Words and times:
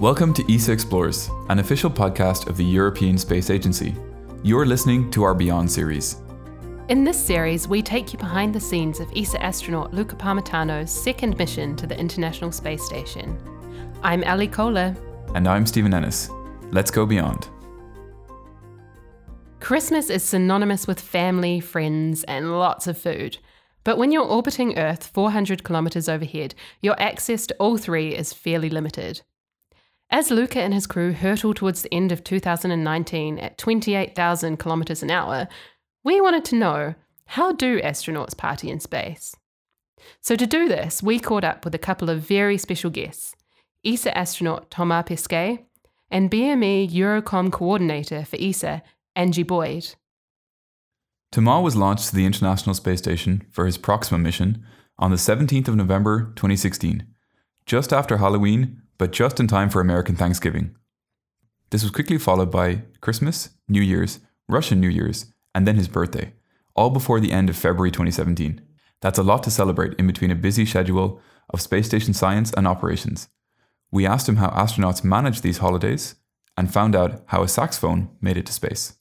Welcome 0.00 0.32
to 0.34 0.54
ESA 0.54 0.70
Explores, 0.70 1.28
an 1.48 1.58
official 1.58 1.90
podcast 1.90 2.46
of 2.46 2.56
the 2.56 2.64
European 2.64 3.18
Space 3.18 3.50
Agency. 3.50 3.96
You're 4.44 4.64
listening 4.64 5.10
to 5.10 5.24
our 5.24 5.34
Beyond 5.34 5.68
series. 5.68 6.22
In 6.88 7.02
this 7.02 7.18
series, 7.18 7.66
we 7.66 7.82
take 7.82 8.12
you 8.12 8.18
behind 8.20 8.54
the 8.54 8.60
scenes 8.60 9.00
of 9.00 9.12
ESA 9.16 9.42
astronaut 9.42 9.92
Luca 9.92 10.14
Parmitano's 10.14 10.92
second 10.92 11.36
mission 11.36 11.74
to 11.74 11.86
the 11.88 11.98
International 11.98 12.52
Space 12.52 12.84
Station. 12.84 13.36
I'm 14.02 14.22
Ali 14.22 14.46
Kohler. 14.46 14.96
And 15.34 15.48
I'm 15.48 15.66
Stephen 15.66 15.92
Ennis. 15.92 16.30
Let's 16.70 16.92
go 16.92 17.04
beyond. 17.04 17.48
Christmas 19.58 20.10
is 20.10 20.22
synonymous 20.22 20.86
with 20.86 21.00
family, 21.00 21.58
friends, 21.58 22.22
and 22.24 22.56
lots 22.56 22.86
of 22.86 22.96
food. 22.96 23.38
But 23.88 23.96
when 23.96 24.12
you're 24.12 24.22
orbiting 24.22 24.78
Earth 24.78 25.06
400 25.14 25.64
kilometres 25.64 26.10
overhead, 26.10 26.54
your 26.82 26.94
access 27.00 27.46
to 27.46 27.56
all 27.58 27.78
three 27.78 28.14
is 28.14 28.34
fairly 28.34 28.68
limited. 28.68 29.22
As 30.10 30.30
Luca 30.30 30.60
and 30.60 30.74
his 30.74 30.86
crew 30.86 31.14
hurtle 31.14 31.54
towards 31.54 31.80
the 31.80 31.94
end 31.94 32.12
of 32.12 32.22
2019 32.22 33.38
at 33.38 33.56
28,000 33.56 34.58
kilometres 34.58 35.02
an 35.02 35.10
hour, 35.10 35.48
we 36.04 36.20
wanted 36.20 36.44
to 36.44 36.56
know 36.56 36.96
how 37.28 37.52
do 37.52 37.80
astronauts 37.80 38.36
party 38.36 38.68
in 38.68 38.78
space? 38.78 39.34
So, 40.20 40.36
to 40.36 40.46
do 40.46 40.68
this, 40.68 41.02
we 41.02 41.18
caught 41.18 41.42
up 41.42 41.64
with 41.64 41.74
a 41.74 41.78
couple 41.78 42.10
of 42.10 42.20
very 42.20 42.58
special 42.58 42.90
guests 42.90 43.34
ESA 43.86 44.14
astronaut 44.14 44.70
Thomas 44.70 45.04
Pesquet 45.06 45.64
and 46.10 46.30
BME 46.30 46.90
Eurocom 46.90 47.50
coordinator 47.50 48.26
for 48.26 48.36
ESA, 48.38 48.82
Angie 49.16 49.44
Boyd. 49.44 49.94
Thomas 51.30 51.62
was 51.62 51.76
launched 51.76 52.08
to 52.08 52.16
the 52.16 52.24
International 52.24 52.74
Space 52.74 52.98
Station 52.98 53.46
for 53.50 53.66
his 53.66 53.76
Proxima 53.76 54.18
mission 54.18 54.64
on 54.98 55.10
the 55.10 55.16
17th 55.16 55.68
of 55.68 55.76
November 55.76 56.32
2016, 56.36 57.06
just 57.66 57.92
after 57.92 58.16
Halloween, 58.16 58.82
but 58.96 59.12
just 59.12 59.38
in 59.38 59.46
time 59.46 59.68
for 59.68 59.80
American 59.80 60.16
Thanksgiving. 60.16 60.74
This 61.70 61.82
was 61.82 61.92
quickly 61.92 62.16
followed 62.16 62.50
by 62.50 62.82
Christmas, 63.02 63.50
New 63.68 63.82
Year's, 63.82 64.20
Russian 64.48 64.80
New 64.80 64.88
Year's, 64.88 65.26
and 65.54 65.66
then 65.66 65.76
his 65.76 65.86
birthday, 65.86 66.32
all 66.74 66.88
before 66.88 67.20
the 67.20 67.32
end 67.32 67.50
of 67.50 67.56
February 67.56 67.90
2017. 67.90 68.62
That's 69.02 69.18
a 69.18 69.22
lot 69.22 69.42
to 69.42 69.50
celebrate 69.50 69.98
in 69.98 70.06
between 70.06 70.30
a 70.30 70.34
busy 70.34 70.64
schedule 70.64 71.20
of 71.50 71.60
space 71.60 71.86
station 71.86 72.14
science 72.14 72.52
and 72.54 72.66
operations. 72.66 73.28
We 73.90 74.06
asked 74.06 74.28
him 74.28 74.36
how 74.36 74.48
astronauts 74.48 75.04
manage 75.04 75.42
these 75.42 75.58
holidays 75.58 76.14
and 76.56 76.72
found 76.72 76.96
out 76.96 77.22
how 77.26 77.42
a 77.42 77.48
saxophone 77.48 78.08
made 78.20 78.38
it 78.38 78.46
to 78.46 78.52
space. 78.52 78.94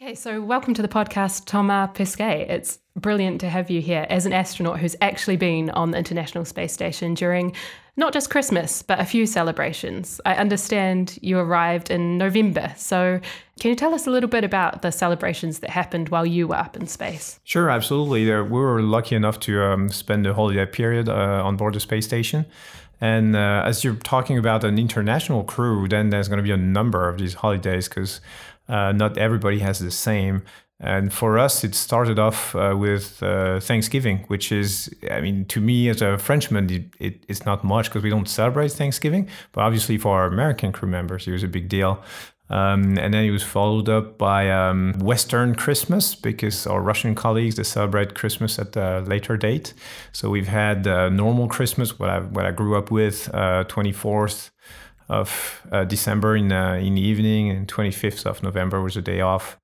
Okay, 0.00 0.14
so 0.14 0.40
welcome 0.40 0.74
to 0.74 0.82
the 0.82 0.86
podcast, 0.86 1.46
Thomas 1.46 1.90
Pesquet. 1.92 2.46
It's 2.48 2.78
brilliant 2.94 3.40
to 3.40 3.48
have 3.48 3.68
you 3.68 3.80
here 3.80 4.06
as 4.08 4.26
an 4.26 4.32
astronaut 4.32 4.78
who's 4.78 4.94
actually 5.00 5.36
been 5.36 5.70
on 5.70 5.90
the 5.90 5.98
International 5.98 6.44
Space 6.44 6.72
Station 6.72 7.14
during 7.14 7.52
not 7.96 8.12
just 8.12 8.30
Christmas, 8.30 8.80
but 8.80 9.00
a 9.00 9.04
few 9.04 9.26
celebrations. 9.26 10.20
I 10.24 10.34
understand 10.34 11.18
you 11.20 11.40
arrived 11.40 11.90
in 11.90 12.16
November. 12.16 12.72
So, 12.76 13.20
can 13.58 13.70
you 13.70 13.74
tell 13.74 13.92
us 13.92 14.06
a 14.06 14.12
little 14.12 14.30
bit 14.30 14.44
about 14.44 14.82
the 14.82 14.92
celebrations 14.92 15.58
that 15.58 15.70
happened 15.70 16.10
while 16.10 16.24
you 16.24 16.46
were 16.46 16.54
up 16.54 16.76
in 16.76 16.86
space? 16.86 17.40
Sure, 17.42 17.68
absolutely. 17.68 18.24
We 18.24 18.60
were 18.60 18.80
lucky 18.80 19.16
enough 19.16 19.40
to 19.40 19.64
um, 19.64 19.88
spend 19.88 20.24
the 20.24 20.32
holiday 20.32 20.64
period 20.64 21.08
uh, 21.08 21.42
on 21.44 21.56
board 21.56 21.74
the 21.74 21.80
space 21.80 22.06
station. 22.06 22.46
And 23.00 23.34
uh, 23.34 23.62
as 23.64 23.82
you're 23.82 23.94
talking 23.96 24.38
about 24.38 24.62
an 24.62 24.78
international 24.78 25.42
crew, 25.44 25.88
then 25.88 26.10
there's 26.10 26.28
going 26.28 26.38
to 26.38 26.42
be 26.42 26.50
a 26.52 26.56
number 26.56 27.08
of 27.08 27.18
these 27.18 27.34
holidays 27.34 27.88
because 27.88 28.20
uh, 28.68 28.92
not 28.92 29.18
everybody 29.18 29.58
has 29.60 29.78
the 29.78 29.90
same. 29.90 30.42
And 30.80 31.12
for 31.12 31.38
us, 31.38 31.64
it 31.64 31.74
started 31.74 32.20
off 32.20 32.54
uh, 32.54 32.76
with 32.78 33.20
uh, 33.20 33.58
Thanksgiving, 33.58 34.24
which 34.28 34.52
is, 34.52 34.88
I 35.10 35.20
mean, 35.20 35.44
to 35.46 35.60
me 35.60 35.88
as 35.88 36.00
a 36.02 36.16
Frenchman, 36.18 36.70
it, 36.70 36.84
it, 37.00 37.24
it's 37.26 37.44
not 37.44 37.64
much 37.64 37.88
because 37.88 38.04
we 38.04 38.10
don't 38.10 38.28
celebrate 38.28 38.70
Thanksgiving. 38.70 39.28
But 39.50 39.62
obviously, 39.62 39.98
for 39.98 40.16
our 40.16 40.26
American 40.26 40.70
crew 40.70 40.88
members, 40.88 41.26
it 41.26 41.32
was 41.32 41.42
a 41.42 41.48
big 41.48 41.68
deal. 41.68 42.00
Um, 42.50 42.96
and 42.96 43.12
then 43.12 43.24
it 43.24 43.30
was 43.30 43.42
followed 43.42 43.88
up 43.88 44.16
by 44.18 44.50
um, 44.50 44.94
Western 45.00 45.54
Christmas 45.54 46.14
because 46.14 46.66
our 46.66 46.80
Russian 46.80 47.14
colleagues 47.14 47.56
they 47.56 47.64
celebrate 47.64 48.14
Christmas 48.14 48.58
at 48.58 48.76
a 48.76 49.00
later 49.00 49.36
date. 49.36 49.74
So 50.12 50.30
we've 50.30 50.48
had 50.48 50.86
uh, 50.86 51.10
normal 51.10 51.48
Christmas, 51.48 51.98
what 51.98 52.08
I 52.08 52.20
what 52.20 52.46
I 52.46 52.52
grew 52.52 52.78
up 52.78 52.90
with, 52.90 53.28
twenty 53.68 53.90
uh, 53.90 53.96
fourth 53.96 54.50
of 55.08 55.66
uh, 55.72 55.84
December 55.84 56.36
in 56.36 56.52
uh, 56.52 56.74
in 56.74 56.94
the 56.94 57.02
evening, 57.02 57.50
and 57.50 57.68
twenty 57.68 57.90
fifth 57.90 58.26
of 58.26 58.42
November 58.42 58.80
was 58.82 58.96
a 58.96 59.02
day 59.02 59.20
off 59.20 59.58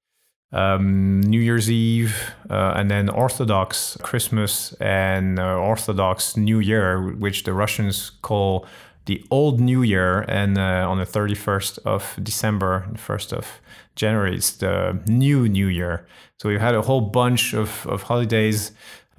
um, 0.55 1.21
New 1.21 1.41
Year's 1.41 1.71
Eve, 1.71 2.33
uh, 2.49 2.75
and 2.77 2.91
then 2.91 3.09
Orthodox 3.09 3.99
Christmas 4.03 4.73
and 4.75 5.39
uh, 5.39 5.57
Orthodox 5.57 6.37
New 6.37 6.61
Year, 6.61 7.13
which 7.15 7.43
the 7.43 7.53
Russians 7.53 8.11
call 8.23 8.67
the 9.07 9.23
Old 9.31 9.61
New 9.61 9.83
Year. 9.83 10.21
And 10.23 10.57
uh, 10.57 10.89
on 10.89 10.99
the 10.99 11.05
31st 11.05 11.81
of 11.85 12.17
December, 12.23 12.87
1st 12.95 13.33
of 13.33 13.61
January, 13.97 14.37
it's 14.37 14.53
the 14.53 15.01
New 15.07 15.49
New 15.49 15.67
Year. 15.67 16.07
So 16.39 16.49
we've 16.49 16.61
had 16.61 16.77
a 16.77 16.83
whole 16.83 17.01
bunch 17.01 17.53
of, 17.53 17.87
of 17.89 18.05
holidays. 18.05 18.71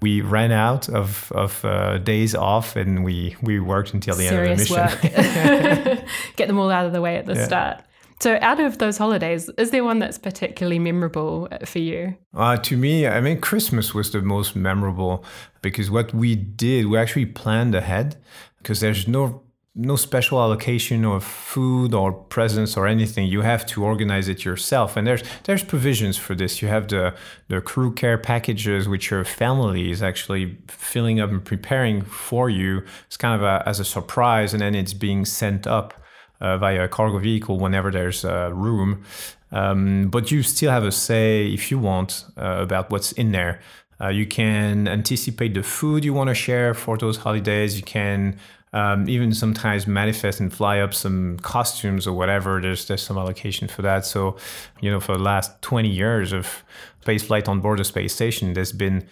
We 0.06 0.22
ran 0.22 0.52
out 0.52 0.88
of, 0.88 1.32
of 1.32 1.66
uh, 1.66 1.98
days 1.98 2.36
off 2.36 2.76
and 2.76 3.04
we, 3.04 3.36
we 3.42 3.60
worked 3.60 3.92
until 3.96 4.16
the 4.16 4.28
Serious 4.28 4.72
end 4.72 4.80
of 4.80 5.02
the 5.02 5.08
mission. 5.08 6.08
Get 6.36 6.48
them 6.48 6.60
all 6.60 6.70
out 6.70 6.86
of 6.86 6.94
the 6.94 7.02
way 7.02 7.18
at 7.18 7.26
the 7.26 7.34
yeah. 7.34 7.46
start. 7.46 7.84
So, 8.20 8.38
out 8.42 8.60
of 8.60 8.78
those 8.78 9.00
holidays, 9.00 9.50
is 9.58 9.72
there 9.72 9.84
one 9.84 9.98
that's 9.98 10.20
particularly 10.20 10.78
memorable 10.78 11.50
for 11.66 11.80
you? 11.80 12.16
Uh, 12.36 12.58
to 12.58 12.78
me, 12.78 13.08
I 13.08 13.20
mean, 13.20 13.42
Christmas 13.42 13.96
was 13.96 14.12
the 14.12 14.22
most 14.22 14.56
memorable 14.56 15.26
because 15.62 15.90
what 15.90 16.14
we 16.14 16.36
did, 16.36 16.86
we 16.86 17.00
actually 17.00 17.26
planned 17.26 17.74
ahead 17.74 18.16
because 18.60 18.82
there's 18.82 19.08
no 19.08 19.42
no 19.75 19.97
special 19.97 20.40
allocation 20.40 21.03
of 21.03 21.24
food 21.24 21.94
or 21.94 22.13
presents 22.13 22.78
or 22.78 22.88
anything. 22.88 23.28
You 23.28 23.41
have 23.41 23.66
to 23.68 23.84
organize 23.84 24.30
it 24.30 24.46
yourself, 24.46 24.96
and 24.96 25.06
there's 25.06 25.24
there's 25.44 25.63
provisions 25.63 26.18
for 26.18 26.34
this. 26.34 26.62
You 26.62 26.69
have 26.69 26.88
the 26.88 27.13
the 27.50 27.59
crew 27.62 27.94
care 27.94 28.18
packages, 28.18 28.88
which 28.88 29.12
your 29.12 29.25
family 29.25 29.91
is 29.91 30.02
actually 30.02 30.58
filling 30.68 31.19
up 31.19 31.30
and 31.30 31.44
preparing 31.44 32.02
for 32.03 32.50
you. 32.50 32.84
It's 33.08 33.18
kind 33.18 33.36
of 33.36 33.44
a, 33.44 33.68
as 33.68 33.80
a 33.80 33.86
surprise, 33.86 34.53
and 34.53 34.62
then 34.62 34.75
it's 34.75 34.94
being 34.94 35.25
sent 35.25 35.68
up 35.68 35.94
uh, 36.40 36.57
via 36.57 36.86
a 36.86 36.88
cargo 36.88 37.19
vehicle 37.19 37.59
whenever 37.59 37.92
there's 37.92 38.24
uh, 38.24 38.52
room. 38.53 39.03
Um, 39.52 40.09
but 40.09 40.31
you 40.31 40.42
still 40.44 40.72
have 40.72 40.84
a 40.84 40.92
say 40.92 41.47
if 41.47 41.69
you 41.69 41.80
want 41.80 42.25
uh, 42.38 42.59
about 42.62 42.90
what's 42.90 43.12
in 43.12 43.31
there. 43.31 43.59
Uh, 44.02 44.09
you 44.09 44.25
can 44.25 44.90
anticipate 44.90 45.53
the 45.53 45.63
food 45.63 46.03
you 46.03 46.13
want 46.13 46.28
to 46.28 46.34
share 46.34 46.74
for 46.74 46.97
those 46.97 47.18
holidays. 47.18 47.78
You 47.78 47.84
can 47.84 48.38
um, 48.75 49.08
even 49.08 49.34
sometimes 49.34 49.88
manifest 49.88 50.41
and 50.41 50.53
fly 50.53 50.80
up 50.80 50.94
some 50.94 51.40
costumes 51.40 52.06
or 52.06 52.13
whatever. 52.13 52.59
There's 52.59 52.86
there's 52.86 53.02
some 53.02 53.18
allocation 53.18 53.69
for 53.69 53.81
that. 53.81 54.06
So, 54.06 54.36
you 54.81 54.91
know, 54.91 55.00
for 55.00 55.13
the 55.13 55.24
last 55.24 55.62
20 55.62 55.88
years 55.88 56.34
of 56.34 56.63
space 57.02 57.24
flight 57.24 57.47
on 57.47 57.62
board 57.62 57.80
the 57.80 57.86
space 57.86 58.13
station, 58.13 58.53
there's 58.53 58.74
been 58.74 59.08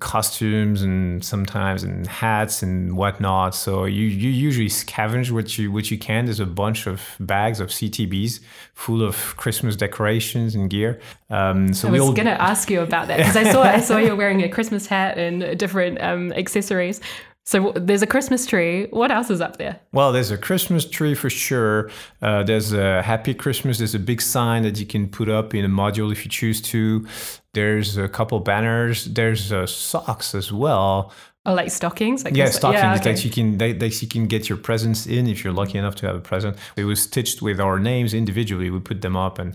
costumes 0.00 0.82
and 0.82 1.24
sometimes 1.24 1.84
and 1.84 2.08
hats 2.08 2.60
and 2.60 2.96
whatnot. 2.96 3.54
So 3.54 3.84
you, 3.84 4.02
you 4.02 4.30
usually 4.30 4.68
scavenge 4.68 5.30
what 5.30 5.58
you 5.58 5.70
what 5.70 5.92
you 5.92 5.96
can. 5.96 6.24
There's 6.24 6.40
a 6.40 6.46
bunch 6.46 6.88
of 6.88 7.00
bags 7.20 7.60
of 7.60 7.68
CTBs 7.68 8.40
full 8.74 9.00
of 9.00 9.36
Christmas 9.36 9.76
decorations 9.76 10.56
and 10.56 10.68
gear. 10.68 11.00
Um, 11.30 11.72
so 11.72 11.86
I 11.86 11.92
was 11.92 12.00
all... 12.00 12.12
going 12.12 12.26
to 12.26 12.42
ask 12.42 12.68
you 12.68 12.80
about 12.80 13.06
that 13.06 13.18
because 13.18 13.36
I 13.36 13.52
saw 13.52 13.62
I 13.62 13.80
saw 13.80 13.98
you 13.98 14.16
wearing 14.16 14.42
a 14.42 14.48
Christmas 14.48 14.88
hat 14.88 15.18
and 15.18 15.56
different 15.56 16.02
um, 16.02 16.32
accessories. 16.32 17.00
So 17.46 17.72
there's 17.76 18.00
a 18.00 18.06
Christmas 18.06 18.46
tree. 18.46 18.86
What 18.86 19.10
else 19.10 19.28
is 19.28 19.42
up 19.42 19.58
there? 19.58 19.78
Well, 19.92 20.12
there's 20.12 20.30
a 20.30 20.38
Christmas 20.38 20.86
tree 20.86 21.14
for 21.14 21.28
sure. 21.28 21.90
Uh, 22.22 22.42
there's 22.42 22.72
a 22.72 23.02
Happy 23.02 23.34
Christmas. 23.34 23.78
There's 23.78 23.94
a 23.94 23.98
big 23.98 24.22
sign 24.22 24.62
that 24.62 24.80
you 24.80 24.86
can 24.86 25.08
put 25.08 25.28
up 25.28 25.54
in 25.54 25.64
a 25.64 25.68
module 25.68 26.10
if 26.10 26.24
you 26.24 26.30
choose 26.30 26.62
to. 26.62 27.06
There's 27.52 27.98
a 27.98 28.08
couple 28.08 28.40
banners. 28.40 29.04
There's 29.04 29.52
uh, 29.52 29.66
socks 29.66 30.34
as 30.34 30.52
well. 30.52 31.12
Oh, 31.46 31.52
like 31.52 31.70
stockings? 31.70 32.24
Like 32.24 32.34
yeah, 32.34 32.48
stockings 32.48 32.82
yeah, 32.82 32.94
okay. 32.94 33.12
that 33.12 33.24
you 33.24 33.30
can 33.30 33.58
that, 33.58 33.78
that 33.78 34.00
you 34.00 34.08
can 34.08 34.26
get 34.26 34.48
your 34.48 34.56
presents 34.56 35.06
in 35.06 35.26
if 35.26 35.44
you're 35.44 35.52
lucky 35.52 35.76
enough 35.76 35.94
to 35.96 36.06
have 36.06 36.16
a 36.16 36.20
present. 36.20 36.56
It 36.76 36.84
was 36.84 37.02
stitched 37.02 37.42
with 37.42 37.60
our 37.60 37.78
names 37.78 38.14
individually. 38.14 38.70
We 38.70 38.80
put 38.80 39.02
them 39.02 39.14
up 39.14 39.38
and 39.38 39.54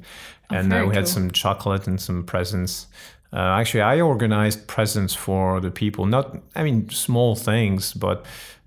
oh, 0.51 0.56
and 0.56 0.71
uh, 0.71 0.75
we 0.77 0.83
cool. 0.83 0.94
had 0.94 1.07
some 1.07 1.31
chocolate 1.31 1.88
and 1.88 2.00
some 2.00 2.24
presents. 2.24 2.85
Uh, 3.31 3.59
actually, 3.59 3.81
I 3.81 4.01
organized 4.01 4.67
presents 4.67 5.13
for 5.13 5.59
the 5.59 5.69
people. 5.69 6.05
Not, 6.05 6.37
I 6.55 6.63
mean, 6.63 6.89
small 6.89 7.35
things, 7.35 7.93
but 7.93 8.25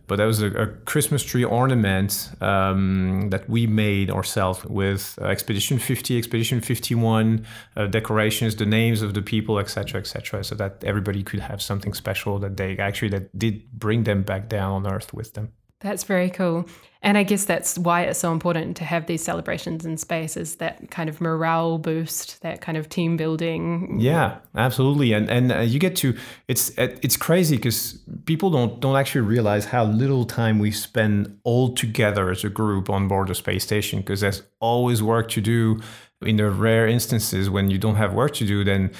but 0.08 0.16
that 0.16 0.26
was 0.26 0.42
a, 0.42 0.48
a 0.48 0.66
Christmas 0.66 1.22
tree 1.22 1.44
ornament 1.44 2.30
um, 2.42 3.30
that 3.30 3.48
we 3.48 3.66
made 3.66 4.10
ourselves 4.10 4.62
with 4.64 5.18
uh, 5.22 5.26
Expedition 5.26 5.78
50, 5.78 6.18
Expedition 6.18 6.60
51 6.60 7.46
uh, 7.76 7.86
decorations, 7.86 8.56
the 8.56 8.66
names 8.66 9.00
of 9.00 9.14
the 9.14 9.22
people, 9.22 9.58
etc., 9.58 10.00
etc., 10.00 10.44
so 10.44 10.54
that 10.56 10.82
everybody 10.84 11.22
could 11.22 11.40
have 11.40 11.62
something 11.62 11.94
special 11.94 12.38
that 12.40 12.58
they 12.58 12.76
actually 12.76 13.08
that 13.08 13.38
did 13.38 13.72
bring 13.72 14.02
them 14.04 14.22
back 14.22 14.48
down 14.48 14.84
on 14.84 14.92
Earth 14.92 15.14
with 15.14 15.32
them. 15.34 15.52
That's 15.82 16.04
very 16.04 16.30
cool. 16.30 16.66
And 17.04 17.18
I 17.18 17.24
guess 17.24 17.44
that's 17.44 17.76
why 17.76 18.02
it's 18.02 18.20
so 18.20 18.32
important 18.32 18.76
to 18.76 18.84
have 18.84 19.06
these 19.06 19.24
celebrations 19.24 19.84
in 19.84 19.96
space 19.96 20.36
is 20.36 20.56
that 20.56 20.92
kind 20.92 21.08
of 21.08 21.20
morale 21.20 21.78
boost, 21.78 22.40
that 22.42 22.60
kind 22.60 22.78
of 22.78 22.88
team 22.88 23.16
building. 23.16 23.98
Yeah, 23.98 24.38
absolutely. 24.54 25.12
And 25.12 25.28
and 25.28 25.50
uh, 25.50 25.58
you 25.60 25.80
get 25.80 25.96
to 25.96 26.16
it's 26.46 26.70
it's 26.76 27.16
crazy 27.16 27.56
because 27.56 27.98
people 28.24 28.50
don't 28.50 28.80
don't 28.80 28.96
actually 28.96 29.22
realize 29.22 29.64
how 29.64 29.84
little 29.84 30.24
time 30.24 30.60
we 30.60 30.70
spend 30.70 31.40
all 31.42 31.74
together 31.74 32.30
as 32.30 32.44
a 32.44 32.48
group 32.48 32.88
on 32.88 33.08
board 33.08 33.28
the 33.28 33.34
space 33.34 33.64
station 33.64 33.98
because 33.98 34.20
there's 34.20 34.42
always 34.60 35.02
work 35.02 35.28
to 35.30 35.40
do. 35.40 35.80
In 36.20 36.36
the 36.36 36.48
rare 36.52 36.86
instances 36.86 37.50
when 37.50 37.68
you 37.68 37.78
don't 37.78 37.96
have 37.96 38.14
work 38.14 38.32
to 38.34 38.46
do, 38.46 38.62
then 38.62 38.92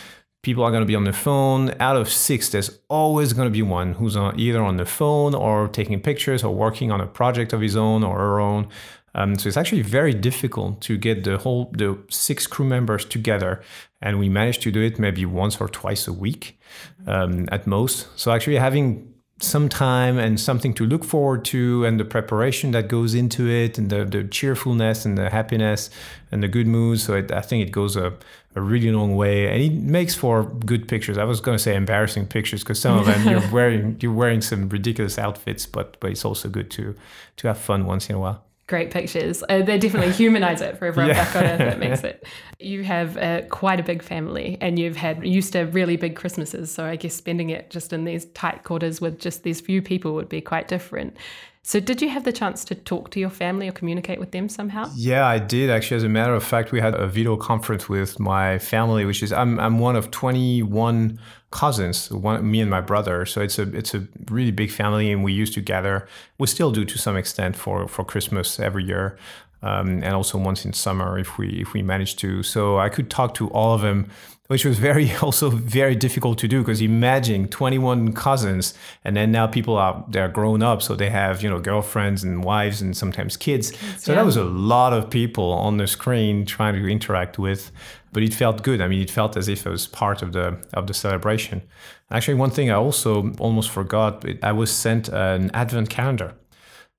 people 0.42 0.64
are 0.64 0.70
going 0.70 0.82
to 0.82 0.86
be 0.86 0.96
on 0.96 1.04
the 1.04 1.12
phone. 1.12 1.72
Out 1.80 1.96
of 1.96 2.08
six, 2.08 2.48
there's 2.48 2.78
always 2.88 3.32
going 3.32 3.46
to 3.46 3.52
be 3.52 3.62
one 3.62 3.94
who's 3.94 4.16
on, 4.16 4.38
either 4.38 4.62
on 4.62 4.76
the 4.76 4.84
phone 4.84 5.34
or 5.34 5.68
taking 5.68 6.00
pictures 6.00 6.42
or 6.42 6.54
working 6.54 6.90
on 6.90 7.00
a 7.00 7.06
project 7.06 7.52
of 7.52 7.60
his 7.60 7.76
own 7.76 8.02
or 8.02 8.18
her 8.18 8.40
own. 8.40 8.68
Um, 9.14 9.38
so 9.38 9.46
it's 9.46 9.56
actually 9.56 9.82
very 9.82 10.14
difficult 10.14 10.80
to 10.82 10.96
get 10.96 11.24
the 11.24 11.38
whole 11.38 11.70
the 11.72 11.98
six 12.08 12.46
crew 12.46 12.64
members 12.64 13.04
together, 13.04 13.62
and 14.00 14.18
we 14.18 14.28
managed 14.28 14.62
to 14.62 14.72
do 14.72 14.80
it 14.80 14.98
maybe 14.98 15.26
once 15.26 15.60
or 15.60 15.68
twice 15.68 16.08
a 16.08 16.12
week 16.12 16.58
um, 17.06 17.46
at 17.52 17.66
most. 17.66 18.08
So 18.18 18.32
actually 18.32 18.56
having 18.56 19.12
some 19.42 19.68
time 19.68 20.18
and 20.18 20.38
something 20.38 20.72
to 20.74 20.86
look 20.86 21.04
forward 21.04 21.44
to 21.44 21.84
and 21.84 21.98
the 21.98 22.04
preparation 22.04 22.70
that 22.72 22.88
goes 22.88 23.14
into 23.14 23.48
it 23.48 23.76
and 23.76 23.90
the, 23.90 24.04
the 24.04 24.24
cheerfulness 24.24 25.04
and 25.04 25.18
the 25.18 25.30
happiness 25.30 25.90
and 26.30 26.42
the 26.42 26.48
good 26.48 26.66
mood 26.66 27.00
so 27.00 27.14
it, 27.14 27.32
i 27.32 27.40
think 27.40 27.66
it 27.66 27.72
goes 27.72 27.96
a, 27.96 28.12
a 28.54 28.60
really 28.60 28.90
long 28.90 29.16
way 29.16 29.48
and 29.48 29.62
it 29.62 29.72
makes 29.72 30.14
for 30.14 30.44
good 30.44 30.86
pictures 30.86 31.16
i 31.18 31.24
was 31.24 31.40
going 31.40 31.56
to 31.56 31.62
say 31.62 31.74
embarrassing 31.74 32.26
pictures 32.26 32.62
because 32.62 32.80
some 32.80 32.98
of 32.98 33.06
them 33.06 33.28
you're 33.28 33.50
wearing 33.52 33.96
you're 34.00 34.12
wearing 34.12 34.40
some 34.40 34.68
ridiculous 34.68 35.18
outfits 35.18 35.66
but 35.66 35.98
but 36.00 36.10
it's 36.10 36.24
also 36.24 36.48
good 36.48 36.70
to 36.70 36.94
to 37.36 37.48
have 37.48 37.58
fun 37.58 37.86
once 37.86 38.08
in 38.08 38.16
a 38.16 38.18
while 38.18 38.44
great 38.72 38.90
pictures. 38.90 39.44
Uh, 39.50 39.60
they 39.60 39.76
definitely 39.76 40.12
humanize 40.22 40.62
it 40.62 40.78
for 40.78 40.86
everyone 40.86 41.08
yeah. 41.08 41.24
back 41.24 41.36
on 41.36 41.44
Earth. 41.44 41.58
That 41.58 41.78
makes 41.78 42.02
it. 42.10 42.24
You 42.58 42.82
have 42.84 43.18
uh, 43.18 43.42
quite 43.50 43.78
a 43.78 43.82
big 43.82 44.02
family, 44.02 44.56
and 44.62 44.78
you've 44.78 44.96
had 44.96 45.26
used 45.26 45.52
to 45.52 45.64
really 45.64 45.98
big 45.98 46.16
Christmases. 46.16 46.70
So 46.72 46.86
I 46.86 46.96
guess 46.96 47.14
spending 47.14 47.50
it 47.50 47.68
just 47.68 47.92
in 47.92 48.04
these 48.04 48.24
tight 48.32 48.64
quarters 48.64 48.98
with 48.98 49.18
just 49.18 49.42
these 49.42 49.60
few 49.60 49.82
people 49.82 50.14
would 50.14 50.30
be 50.30 50.40
quite 50.40 50.68
different. 50.68 51.18
So, 51.64 51.78
did 51.78 52.02
you 52.02 52.08
have 52.08 52.24
the 52.24 52.32
chance 52.32 52.64
to 52.64 52.74
talk 52.74 53.10
to 53.12 53.20
your 53.20 53.30
family 53.30 53.68
or 53.68 53.72
communicate 53.72 54.18
with 54.18 54.32
them 54.32 54.48
somehow? 54.48 54.90
Yeah, 54.96 55.24
I 55.24 55.38
did 55.38 55.70
actually. 55.70 55.98
As 55.98 56.02
a 56.02 56.08
matter 56.08 56.34
of 56.34 56.42
fact, 56.42 56.72
we 56.72 56.80
had 56.80 56.94
a 56.96 57.06
video 57.06 57.36
conference 57.36 57.88
with 57.88 58.18
my 58.18 58.58
family, 58.58 59.04
which 59.04 59.22
is 59.22 59.32
I'm 59.32 59.60
I'm 59.60 59.78
one 59.78 59.94
of 59.94 60.10
21 60.10 61.20
cousins, 61.52 62.10
one, 62.10 62.50
me 62.50 62.60
and 62.60 62.68
my 62.68 62.80
brother. 62.80 63.24
So 63.26 63.40
it's 63.40 63.60
a 63.60 63.62
it's 63.76 63.94
a 63.94 64.08
really 64.28 64.50
big 64.50 64.72
family, 64.72 65.12
and 65.12 65.22
we 65.22 65.32
used 65.32 65.54
to 65.54 65.60
gather. 65.60 66.08
We 66.36 66.48
still 66.48 66.72
do 66.72 66.84
to 66.84 66.98
some 66.98 67.16
extent 67.16 67.54
for 67.54 67.86
for 67.86 68.04
Christmas 68.04 68.58
every 68.58 68.82
year. 68.82 69.16
Um, 69.64 70.02
and 70.02 70.12
also 70.14 70.38
once 70.38 70.64
in 70.64 70.72
summer 70.72 71.20
if 71.20 71.38
we 71.38 71.60
if 71.60 71.72
we 71.72 71.82
manage 71.82 72.16
to. 72.16 72.42
So 72.42 72.78
I 72.78 72.88
could 72.88 73.08
talk 73.08 73.34
to 73.34 73.48
all 73.50 73.74
of 73.74 73.82
them 73.82 74.10
which 74.52 74.66
was 74.66 74.78
very 74.78 75.10
also 75.22 75.48
very 75.48 75.96
difficult 75.96 76.36
to 76.38 76.46
do 76.46 76.60
because 76.60 76.82
imagine 76.82 77.48
21 77.48 78.12
cousins 78.12 78.74
and 79.02 79.16
then 79.16 79.32
now 79.32 79.46
people 79.46 79.76
are 79.76 80.04
they're 80.08 80.28
grown 80.28 80.62
up 80.62 80.82
so 80.82 80.94
they 80.94 81.08
have 81.08 81.42
you 81.42 81.48
know 81.48 81.58
girlfriends 81.58 82.22
and 82.22 82.44
wives 82.44 82.82
and 82.82 82.94
sometimes 82.94 83.36
kids, 83.36 83.70
kids 83.70 84.04
so 84.04 84.12
yeah. 84.12 84.16
that 84.16 84.26
was 84.26 84.36
a 84.36 84.44
lot 84.44 84.92
of 84.92 85.08
people 85.08 85.52
on 85.52 85.78
the 85.78 85.86
screen 85.86 86.44
trying 86.44 86.74
to 86.74 86.86
interact 86.86 87.38
with 87.38 87.72
but 88.12 88.22
it 88.22 88.34
felt 88.34 88.62
good 88.62 88.80
i 88.82 88.86
mean 88.88 89.00
it 89.00 89.10
felt 89.10 89.36
as 89.36 89.48
if 89.48 89.64
it 89.66 89.70
was 89.70 89.86
part 89.86 90.20
of 90.20 90.32
the 90.32 90.58
of 90.74 90.86
the 90.86 90.94
celebration 90.94 91.62
actually 92.10 92.34
one 92.34 92.50
thing 92.50 92.70
i 92.70 92.74
also 92.74 93.32
almost 93.38 93.70
forgot 93.70 94.22
i 94.42 94.52
was 94.52 94.70
sent 94.70 95.08
an 95.08 95.50
advent 95.54 95.88
calendar 95.88 96.34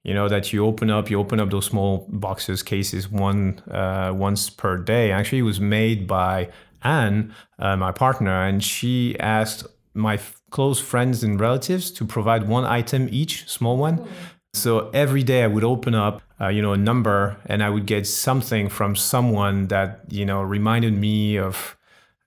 you 0.03 0.13
know 0.13 0.27
that 0.27 0.51
you 0.53 0.65
open 0.65 0.89
up 0.89 1.09
you 1.09 1.19
open 1.19 1.39
up 1.39 1.49
those 1.49 1.65
small 1.65 2.05
boxes 2.09 2.61
cases 2.61 3.09
one 3.09 3.59
uh, 3.71 4.11
once 4.13 4.49
per 4.49 4.77
day 4.77 5.11
actually 5.11 5.39
it 5.39 5.43
was 5.43 5.59
made 5.59 6.05
by 6.07 6.49
Anne, 6.83 7.33
uh, 7.59 7.75
my 7.75 7.91
partner, 7.91 8.43
and 8.45 8.63
she 8.63 9.17
asked 9.19 9.65
my 9.93 10.15
f- 10.15 10.41
close 10.49 10.79
friends 10.79 11.23
and 11.23 11.39
relatives 11.39 11.91
to 11.91 12.05
provide 12.05 12.47
one 12.47 12.65
item 12.65 13.07
each, 13.11 13.47
small 13.49 13.77
one. 13.77 14.07
So 14.53 14.89
every 14.91 15.23
day 15.23 15.43
I 15.43 15.47
would 15.47 15.63
open 15.63 15.95
up, 15.95 16.21
uh, 16.39 16.49
you 16.49 16.61
know, 16.61 16.73
a 16.73 16.77
number, 16.77 17.37
and 17.45 17.63
I 17.63 17.69
would 17.69 17.85
get 17.85 18.05
something 18.05 18.69
from 18.69 18.95
someone 18.95 19.67
that 19.67 20.01
you 20.09 20.25
know 20.25 20.41
reminded 20.41 20.93
me 20.93 21.37
of 21.37 21.75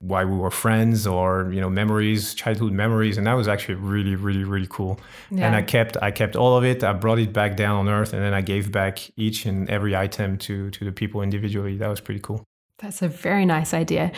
why 0.01 0.25
we 0.25 0.37
were 0.37 0.51
friends 0.51 1.07
or 1.07 1.51
you 1.53 1.61
know 1.61 1.71
memories 1.71 2.35
childhood 2.35 2.73
memories 2.73 3.17
and 3.17 3.27
that 3.27 3.33
was 3.33 3.49
actually 3.49 3.75
really 3.75 4.15
really 4.15 4.45
really 4.45 4.67
cool 4.69 5.01
yeah. 5.31 5.47
and 5.47 5.57
i 5.57 5.63
kept 5.63 5.97
i 6.03 6.11
kept 6.11 6.37
all 6.37 6.57
of 6.57 6.65
it 6.65 6.85
i 6.85 6.93
brought 6.93 7.19
it 7.19 7.33
back 7.33 7.57
down 7.57 7.77
on 7.77 7.89
earth 7.89 8.13
and 8.13 8.23
then 8.23 8.35
i 8.35 8.43
gave 8.43 8.71
back 8.71 8.99
each 9.17 9.47
and 9.47 9.71
every 9.71 9.97
item 9.97 10.37
to 10.37 10.71
to 10.71 10.85
the 10.85 10.93
people 10.93 11.23
individually 11.23 11.77
that 11.79 11.89
was 11.89 12.01
pretty 12.01 12.21
cool 12.21 12.45
that's 12.79 13.01
a 13.01 13.09
very 13.09 13.47
nice 13.47 13.73
idea 13.73 14.13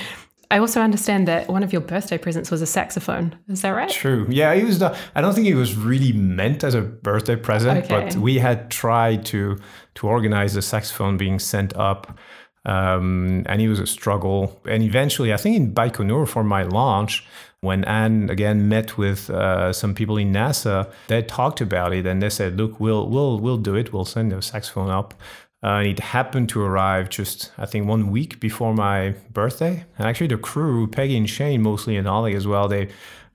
I 0.50 0.58
also 0.60 0.80
understand 0.80 1.28
that 1.28 1.48
one 1.48 1.62
of 1.62 1.74
your 1.74 1.82
birthday 1.82 2.16
presents 2.16 2.50
was 2.50 2.62
a 2.62 2.66
saxophone. 2.66 3.36
Is 3.48 3.60
that 3.60 3.70
right? 3.70 3.90
True. 3.90 4.26
Yeah, 4.30 4.52
it 4.54 4.64
was. 4.64 4.80
Not, 4.80 4.96
I 5.14 5.20
don't 5.20 5.34
think 5.34 5.46
it 5.46 5.54
was 5.54 5.76
really 5.76 6.12
meant 6.12 6.64
as 6.64 6.74
a 6.74 6.80
birthday 6.80 7.36
present, 7.36 7.84
okay. 7.84 7.88
but 7.88 8.16
we 8.16 8.38
had 8.38 8.70
tried 8.70 9.26
to 9.26 9.58
to 9.96 10.08
organize 10.08 10.54
the 10.54 10.62
saxophone 10.62 11.18
being 11.18 11.38
sent 11.38 11.76
up, 11.76 12.18
um, 12.68 13.44
and 13.46 13.62
it 13.62 13.68
was 13.68 13.80
a 13.80 13.86
struggle. 13.86 14.60
And 14.66 14.82
eventually, 14.82 15.32
I 15.32 15.38
think 15.38 15.56
in 15.56 15.72
Baikonur 15.72 16.28
for 16.28 16.44
my 16.44 16.62
launch, 16.62 17.26
when 17.60 17.82
Anne 17.84 18.28
again 18.30 18.68
met 18.68 18.98
with 18.98 19.30
uh, 19.30 19.72
some 19.72 19.94
people 19.94 20.18
in 20.18 20.32
NASA, 20.32 20.90
they 21.08 21.22
talked 21.22 21.60
about 21.60 21.92
it 21.94 22.06
and 22.06 22.22
they 22.22 22.30
said, 22.30 22.56
"Look, 22.56 22.78
we'll 22.78 23.08
we'll 23.08 23.40
we'll 23.40 23.56
do 23.56 23.74
it. 23.74 23.92
We'll 23.92 24.04
send 24.04 24.32
the 24.32 24.42
saxophone 24.42 24.90
up." 24.90 25.14
Uh, 25.60 25.82
it 25.84 25.98
happened 25.98 26.48
to 26.50 26.62
arrive 26.62 27.08
just, 27.08 27.50
I 27.58 27.66
think, 27.66 27.88
one 27.88 28.12
week 28.12 28.38
before 28.38 28.74
my 28.74 29.14
birthday. 29.32 29.84
And 29.96 30.06
actually, 30.06 30.28
the 30.28 30.36
crew, 30.36 30.86
Peggy 30.86 31.16
and 31.16 31.28
Shane, 31.28 31.62
mostly 31.62 31.96
and 31.96 32.06
Ollie 32.06 32.36
as 32.36 32.46
well, 32.46 32.68
they 32.68 32.88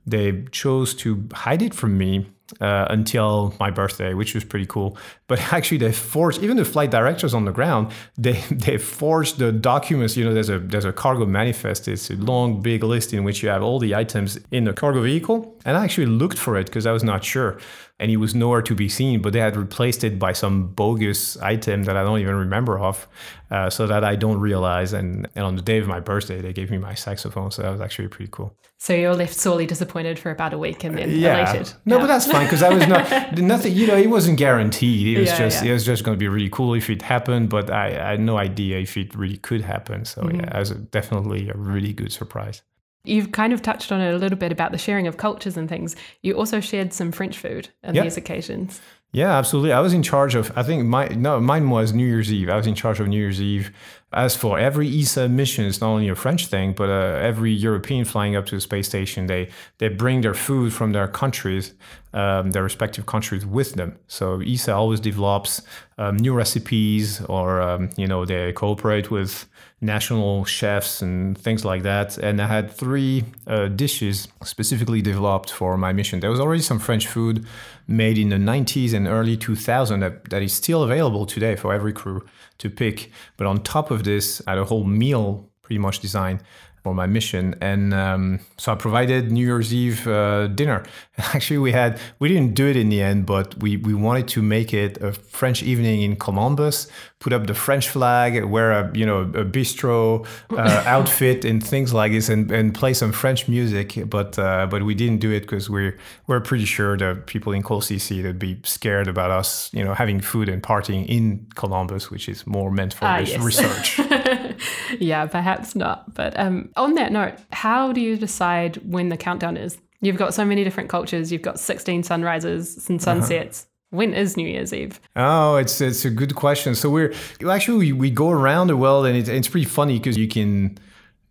they 0.06 0.44
chose 0.52 0.94
to 0.96 1.28
hide 1.34 1.62
it 1.62 1.74
from 1.74 1.98
me 1.98 2.28
uh, 2.62 2.88
until 2.90 3.56
my 3.60 3.70
birthday, 3.70 4.14
which 4.14 4.34
was 4.34 4.44
pretty 4.44 4.66
cool. 4.66 4.98
But 5.28 5.40
actually, 5.54 5.78
they 5.78 5.92
forged 5.92 6.42
even 6.44 6.58
the 6.58 6.66
flight 6.66 6.92
directors 6.92 7.34
on 7.34 7.46
the 7.46 7.52
ground. 7.52 7.92
They 8.18 8.40
they 8.52 8.78
forged 8.78 9.40
the 9.40 9.52
documents. 9.52 10.16
You 10.16 10.26
know, 10.26 10.34
there's 10.34 10.50
a 10.50 10.60
there's 10.60 10.86
a 10.86 10.94
cargo 10.94 11.26
manifest. 11.26 11.88
It's 11.88 12.10
a 12.10 12.16
long, 12.16 12.62
big 12.62 12.84
list 12.84 13.14
in 13.14 13.24
which 13.24 13.44
you 13.44 13.50
have 13.50 13.64
all 13.64 13.80
the 13.80 13.96
items 13.96 14.40
in 14.52 14.64
the 14.64 14.74
cargo 14.74 15.02
vehicle. 15.02 15.58
And 15.66 15.76
I 15.78 15.84
actually 15.84 16.06
looked 16.06 16.38
for 16.38 16.58
it 16.58 16.66
because 16.68 16.86
I 16.86 16.92
was 16.92 17.04
not 17.04 17.24
sure 17.24 17.58
and 18.00 18.10
he 18.10 18.18
was 18.18 18.34
nowhere 18.34 18.62
to 18.62 18.76
be 18.76 18.90
seen. 18.90 19.22
But 19.22 19.34
they 19.34 19.40
had 19.40 19.56
replaced 19.56 20.04
it 20.04 20.20
by 20.20 20.34
some 20.34 20.68
bogus 20.68 21.38
item 21.38 21.84
that 21.84 21.96
I 21.96 22.04
don't 22.04 22.20
even 22.20 22.36
remember 22.36 22.80
of, 22.80 23.08
uh, 23.52 23.70
so 23.70 23.88
that 23.88 24.04
I 24.04 24.16
don't 24.16 24.40
realize. 24.40 24.94
And, 24.94 25.28
and 25.36 25.46
on 25.46 25.56
the 25.56 25.62
day 25.62 25.78
of 25.78 25.88
my 25.88 26.00
birthday, 26.00 26.42
they 26.42 26.54
gave 26.54 26.72
me 26.72 26.78
my 26.78 26.96
saxophone, 26.96 27.52
so 27.52 27.62
that 27.62 27.72
was 27.72 27.82
actually 27.82 28.08
pretty 28.08 28.30
cool. 28.32 28.56
So 28.80 28.94
you're 28.94 29.16
left 29.16 29.34
sorely 29.34 29.66
disappointed 29.66 30.20
for 30.20 30.32
about 30.32 30.54
a 30.54 30.58
week 30.58 30.84
and 30.84 30.98
then 30.98 31.10
yeah. 31.10 31.50
elated. 31.50 31.74
No, 31.86 31.96
yeah. 31.96 32.02
but 32.02 32.08
that's 32.08 32.30
fine 32.30 32.46
because 32.46 32.64
I 32.64 32.74
was 32.74 32.86
not 32.86 33.38
nothing. 33.38 33.74
You 33.74 33.88
know, 33.88 33.96
it 33.96 34.10
wasn't 34.10 34.38
guaranteed. 34.38 35.16
It 35.16 35.22
was 35.22 35.30
yeah, 35.30 35.38
just 35.38 35.64
yeah. 35.64 35.70
it 35.72 35.74
was 35.74 35.86
just 35.86 36.04
going 36.04 36.18
to 36.18 36.20
be 36.20 36.28
really 36.28 36.50
cool 36.50 36.74
if 36.74 36.90
it 36.90 37.02
happened, 37.02 37.50
but 37.50 37.70
I, 37.72 37.88
I, 37.88 38.10
had 38.12 38.20
no 38.20 38.38
idea 38.38 38.80
if 38.80 38.98
it 38.98 39.16
really 39.16 39.38
could 39.38 39.62
happen. 39.62 40.04
So 40.04 40.24
mm-hmm. 40.24 40.42
yeah, 40.42 40.58
it 40.58 40.60
was 40.60 40.72
definitely 40.72 41.50
a 41.50 41.54
really 41.56 41.94
good 41.94 42.12
surprise. 42.12 42.62
You've 43.06 43.34
kind 43.34 43.52
of 43.52 43.62
touched 43.62 43.92
on 43.92 44.00
it 44.00 44.14
a 44.14 44.18
little 44.18 44.38
bit 44.38 44.52
about 44.54 44.72
the 44.72 44.78
sharing 44.78 45.08
of 45.08 45.18
cultures 45.18 45.58
and 45.58 45.68
things. 45.68 45.96
You 46.22 46.36
also 46.36 46.62
shared 46.62 46.94
some 46.94 47.12
French 47.12 47.38
food 47.38 47.70
on 47.84 47.96
these 47.96 48.16
occasions. 48.16 48.80
Yeah, 49.14 49.38
absolutely. 49.38 49.72
I 49.72 49.80
was 49.80 49.94
in 49.94 50.02
charge 50.02 50.34
of. 50.34 50.52
I 50.56 50.64
think 50.64 50.86
my 50.86 51.08
no, 51.10 51.40
mine 51.40 51.70
was 51.70 51.94
New 51.94 52.06
Year's 52.06 52.34
Eve. 52.34 52.50
I 52.50 52.56
was 52.56 52.66
in 52.66 52.74
charge 52.74 53.00
of 53.00 53.08
New 53.08 53.20
Year's 53.20 53.40
Eve. 53.40 53.72
As 54.12 54.36
for 54.36 54.58
every 54.58 54.88
ESA 55.00 55.30
mission, 55.30 55.66
it's 55.66 55.82
not 55.82 55.90
only 55.90 56.10
a 56.10 56.16
French 56.16 56.48
thing, 56.48 56.74
but 56.74 56.90
uh, 56.90 57.20
every 57.22 57.52
European 57.52 58.06
flying 58.06 58.36
up 58.36 58.48
to 58.48 58.56
the 58.56 58.62
space 58.62 58.88
station, 58.88 59.28
they 59.28 59.50
they 59.78 59.88
bring 59.88 60.22
their 60.22 60.34
food 60.34 60.74
from 60.74 60.94
their 60.94 61.08
countries, 61.08 61.76
um, 62.14 62.52
their 62.52 62.64
respective 62.64 63.06
countries, 63.06 63.46
with 63.46 63.74
them. 63.74 64.00
So 64.08 64.42
ESA 64.42 64.74
always 64.74 65.00
develops 65.00 65.62
um, 65.98 66.18
new 66.18 66.34
recipes, 66.34 67.22
or 67.22 67.62
um, 67.62 67.90
you 67.98 68.08
know, 68.08 68.26
they 68.26 68.54
cooperate 68.54 69.12
with 69.12 69.46
national 69.82 70.46
chefs 70.46 71.02
and 71.02 71.38
things 71.38 71.66
like 71.66 71.84
that. 71.84 72.18
And 72.18 72.42
I 72.42 72.48
had 72.48 72.72
three 72.72 73.26
uh, 73.48 73.68
dishes 73.68 74.28
specifically 74.44 75.02
developed 75.02 75.52
for 75.52 75.78
my 75.78 75.94
mission. 75.94 76.20
There 76.20 76.32
was 76.32 76.40
already 76.40 76.62
some 76.62 76.80
French 76.80 77.08
food 77.08 77.46
made 77.88 78.18
in 78.18 78.30
the 78.30 78.38
90s 78.38 78.94
and 78.94 79.08
early 79.08 79.36
2000 79.36 80.00
that, 80.00 80.30
that 80.30 80.42
is 80.42 80.54
still 80.54 80.84
available 80.84 81.26
today 81.26 81.56
for 81.56 81.74
every 81.74 81.94
crew 81.94 82.26
to 82.60 82.70
pick. 82.70 83.12
But 83.38 83.46
on 83.46 83.62
top 83.62 83.92
of 83.92 84.04
this, 84.04 84.42
I 84.48 84.52
had 84.52 84.60
a 84.60 84.66
whole 84.66 84.86
meal 84.86 85.50
pretty 85.62 85.80
much 85.80 86.00
designed 86.00 86.42
for 86.84 86.94
my 86.94 87.08
mission. 87.08 87.56
And 87.62 87.94
um, 87.94 88.40
so 88.58 88.74
I 88.74 88.76
provided 88.76 89.32
New 89.32 89.46
Year's 89.46 89.74
Eve 89.74 90.06
uh, 90.08 90.48
dinner. 90.48 90.84
Actually, 91.18 91.60
we 91.60 91.72
had 91.72 92.00
we 92.20 92.28
didn't 92.28 92.54
do 92.54 92.68
it 92.68 92.76
in 92.76 92.90
the 92.90 93.02
end, 93.02 93.26
but 93.26 93.58
we 93.60 93.78
we 93.78 93.94
wanted 93.94 94.28
to 94.30 94.42
make 94.42 94.74
it 94.74 95.02
a 95.02 95.14
French 95.14 95.64
evening 95.64 96.02
in 96.02 96.16
Columbus, 96.18 96.88
put 97.24 97.32
up 97.32 97.48
the 97.48 97.54
French 97.54 97.88
flag, 97.88 98.44
wear 98.44 98.72
a 98.72 98.92
you 98.94 99.06
know 99.06 99.22
a 99.22 99.46
bistro 99.46 100.28
uh, 100.52 100.84
outfit 100.96 101.46
and 101.46 101.66
things 101.66 101.94
like 101.94 102.12
this, 102.12 102.28
and, 102.30 102.52
and 102.52 102.76
play 102.76 102.94
some 102.94 103.14
French 103.14 103.48
music. 103.48 103.98
But 104.10 104.38
uh, 104.38 104.68
but 104.70 104.84
we 104.84 104.94
didn't 104.94 105.20
do 105.22 105.32
it 105.32 105.42
because 105.42 105.70
we're 105.70 105.98
we're 106.28 106.42
pretty 106.42 106.66
sure 106.66 106.98
that 106.98 107.26
people 107.28 107.54
in 107.54 107.64
CC 107.64 108.22
would 108.24 108.38
be 108.40 108.60
scared 108.64 109.08
about 109.08 109.32
us, 109.32 109.74
you 109.74 109.84
know, 109.84 109.94
having 109.94 110.20
food 110.22 110.50
and 110.50 110.62
partying 110.62 111.06
in 111.08 111.48
Columbus, 111.56 112.12
which 112.12 112.28
is 112.28 112.46
more 112.46 112.70
meant 112.70 112.94
for 112.94 113.06
Ah, 113.06 113.20
yes. 113.20 113.42
research. 113.42 114.00
yeah, 115.00 115.26
perhaps 115.26 115.76
not. 115.76 116.14
But 116.14 116.38
um, 116.38 116.70
on 116.76 116.96
that 116.96 117.12
note, 117.12 117.36
how 117.52 117.94
do 117.94 118.02
you 118.02 118.18
decide 118.18 118.76
when 118.92 119.10
the 119.10 119.18
countdown 119.18 119.56
is? 119.58 119.78
You've 120.02 120.18
got 120.18 120.34
so 120.34 120.44
many 120.44 120.66
different 120.66 120.90
cultures. 120.90 121.32
You've 121.32 121.42
got 121.42 121.58
16 121.58 122.04
sunrises 122.04 122.90
and 122.90 123.02
sunsets. 123.02 123.68
When 123.94 124.16
is 124.16 124.36
New 124.36 124.48
Year's 124.48 124.74
Eve? 124.74 125.00
Oh, 125.16 125.58
it's 125.58 125.80
it's 125.80 126.04
a 126.04 126.10
good 126.10 126.34
question. 126.34 126.74
So 126.74 126.90
we're 126.90 127.14
actually 127.48 127.78
we, 127.78 127.94
we 127.94 128.10
go 128.10 128.32
around 128.32 128.66
the 128.68 128.76
world, 128.76 129.06
and 129.06 129.16
it, 129.16 129.30
it's 129.30 129.48
pretty 129.48 129.68
funny 129.68 130.00
because 130.00 130.18
you 130.18 130.28
can 130.28 130.80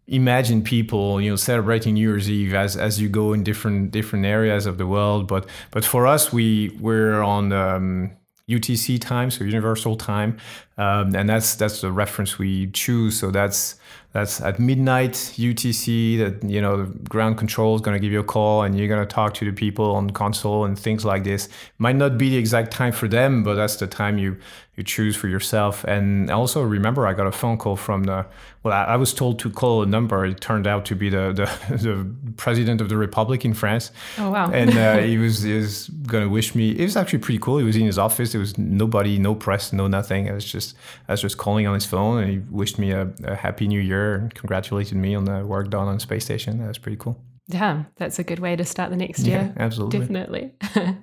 imagine 0.06 0.62
people 0.62 1.20
you 1.20 1.30
know 1.30 1.34
celebrating 1.36 1.94
New 1.94 2.08
Year's 2.08 2.30
Eve 2.30 2.54
as 2.54 2.76
as 2.76 3.00
you 3.00 3.08
go 3.08 3.32
in 3.32 3.42
different 3.42 3.90
different 3.90 4.26
areas 4.26 4.66
of 4.66 4.78
the 4.78 4.86
world. 4.86 5.26
But 5.26 5.48
but 5.72 5.84
for 5.84 6.06
us, 6.06 6.32
we 6.32 6.76
we're 6.80 7.20
on. 7.20 7.52
Um, 7.52 8.12
UTC 8.48 9.00
time, 9.00 9.30
so 9.30 9.44
Universal 9.44 9.96
Time, 9.96 10.36
um, 10.78 11.14
and 11.14 11.28
that's 11.28 11.54
that's 11.56 11.80
the 11.80 11.92
reference 11.92 12.38
we 12.38 12.68
choose. 12.68 13.18
So 13.18 13.30
that's 13.30 13.76
that's 14.12 14.40
at 14.40 14.58
midnight 14.58 15.12
UTC. 15.12 16.18
That 16.18 16.48
you 16.48 16.60
know, 16.60 16.84
the 16.84 17.08
ground 17.08 17.38
control 17.38 17.74
is 17.76 17.80
going 17.82 17.96
to 17.96 18.00
give 18.00 18.12
you 18.12 18.20
a 18.20 18.24
call, 18.24 18.62
and 18.62 18.76
you're 18.78 18.88
going 18.88 19.06
to 19.06 19.14
talk 19.14 19.34
to 19.34 19.44
the 19.44 19.52
people 19.52 19.94
on 19.94 20.10
console 20.10 20.64
and 20.64 20.78
things 20.78 21.04
like 21.04 21.24
this. 21.24 21.48
Might 21.78 21.96
not 21.96 22.18
be 22.18 22.30
the 22.30 22.36
exact 22.36 22.72
time 22.72 22.92
for 22.92 23.08
them, 23.08 23.42
but 23.42 23.54
that's 23.54 23.76
the 23.76 23.86
time 23.86 24.18
you 24.18 24.36
you 24.76 24.82
choose 24.82 25.14
for 25.14 25.28
yourself. 25.28 25.84
And 25.84 26.30
also 26.30 26.62
remember, 26.62 27.06
I 27.06 27.12
got 27.12 27.26
a 27.26 27.32
phone 27.32 27.58
call 27.58 27.76
from 27.76 28.04
the 28.04 28.24
well, 28.62 28.72
I, 28.72 28.94
I 28.94 28.96
was 28.96 29.12
told 29.12 29.38
to 29.40 29.50
call 29.50 29.82
a 29.82 29.86
number. 29.86 30.24
It 30.24 30.40
turned 30.40 30.66
out 30.66 30.84
to 30.86 30.94
be 30.96 31.08
the 31.10 31.32
the, 31.32 31.76
the 31.76 32.06
president 32.36 32.80
of 32.80 32.88
the 32.88 32.96
republic 32.96 33.44
in 33.44 33.54
France 33.54 33.90
Oh, 34.18 34.30
wow. 34.30 34.50
and 34.50 34.70
uh, 34.76 34.98
he 35.10 35.18
was 35.18 35.42
he 35.42 35.54
was 35.54 35.88
gonna 36.06 36.28
wish 36.28 36.54
me. 36.54 36.70
It 36.70 36.84
was 36.84 36.96
actually 36.96 37.18
pretty 37.20 37.38
cool. 37.38 37.58
He 37.58 37.64
was 37.64 37.76
in 37.76 37.86
his 37.86 37.98
office. 37.98 38.32
There 38.32 38.40
was 38.40 38.56
nobody, 38.58 39.18
no 39.18 39.34
press, 39.34 39.72
no 39.72 39.86
nothing. 39.88 40.28
I 40.28 40.32
was 40.32 40.44
just 40.44 40.61
I 41.08 41.12
was 41.12 41.20
just 41.22 41.38
calling 41.38 41.66
on 41.66 41.74
his 41.74 41.86
phone, 41.86 42.22
and 42.22 42.30
he 42.32 42.38
wished 42.50 42.78
me 42.78 42.90
a, 42.92 43.10
a 43.24 43.34
happy 43.34 43.66
new 43.68 43.80
year 43.80 44.14
and 44.16 44.34
congratulated 44.34 44.96
me 44.96 45.14
on 45.14 45.24
the 45.24 45.44
work 45.46 45.70
done 45.70 45.88
on 45.88 45.94
the 45.94 46.00
space 46.00 46.24
station. 46.24 46.58
That 46.58 46.68
was 46.68 46.78
pretty 46.78 46.96
cool. 46.98 47.16
yeah, 47.48 47.84
that's 47.96 48.18
a 48.18 48.24
good 48.24 48.38
way 48.38 48.56
to 48.56 48.64
start 48.64 48.90
the 48.90 48.96
next 48.96 49.20
Yeah, 49.20 49.34
year. 49.34 49.54
absolutely. 49.58 49.98
Definitely. 50.00 50.52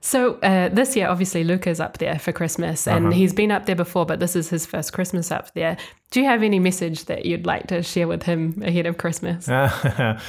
so 0.00 0.34
uh, 0.42 0.68
this 0.68 0.94
year, 0.96 1.08
obviously, 1.08 1.44
Luca's 1.44 1.80
up 1.80 1.96
there 1.98 2.18
for 2.18 2.30
Christmas, 2.32 2.86
and 2.86 3.06
Uh-huh. 3.06 3.14
he's 3.16 3.32
been 3.32 3.50
up 3.50 3.64
there 3.64 3.74
before, 3.76 4.04
but 4.04 4.20
this 4.20 4.36
is 4.36 4.50
his 4.50 4.66
first 4.66 4.92
Christmas 4.92 5.30
up 5.32 5.52
there. 5.54 5.76
Do 6.10 6.20
you 6.20 6.26
have 6.26 6.42
any 6.42 6.58
message 6.58 7.06
that 7.06 7.24
you'd 7.24 7.46
like 7.46 7.66
to 7.68 7.82
share 7.82 8.06
with 8.06 8.22
him 8.24 8.62
ahead 8.64 8.86
of 8.86 8.98
Christmas? 8.98 9.48
well, 9.48 10.20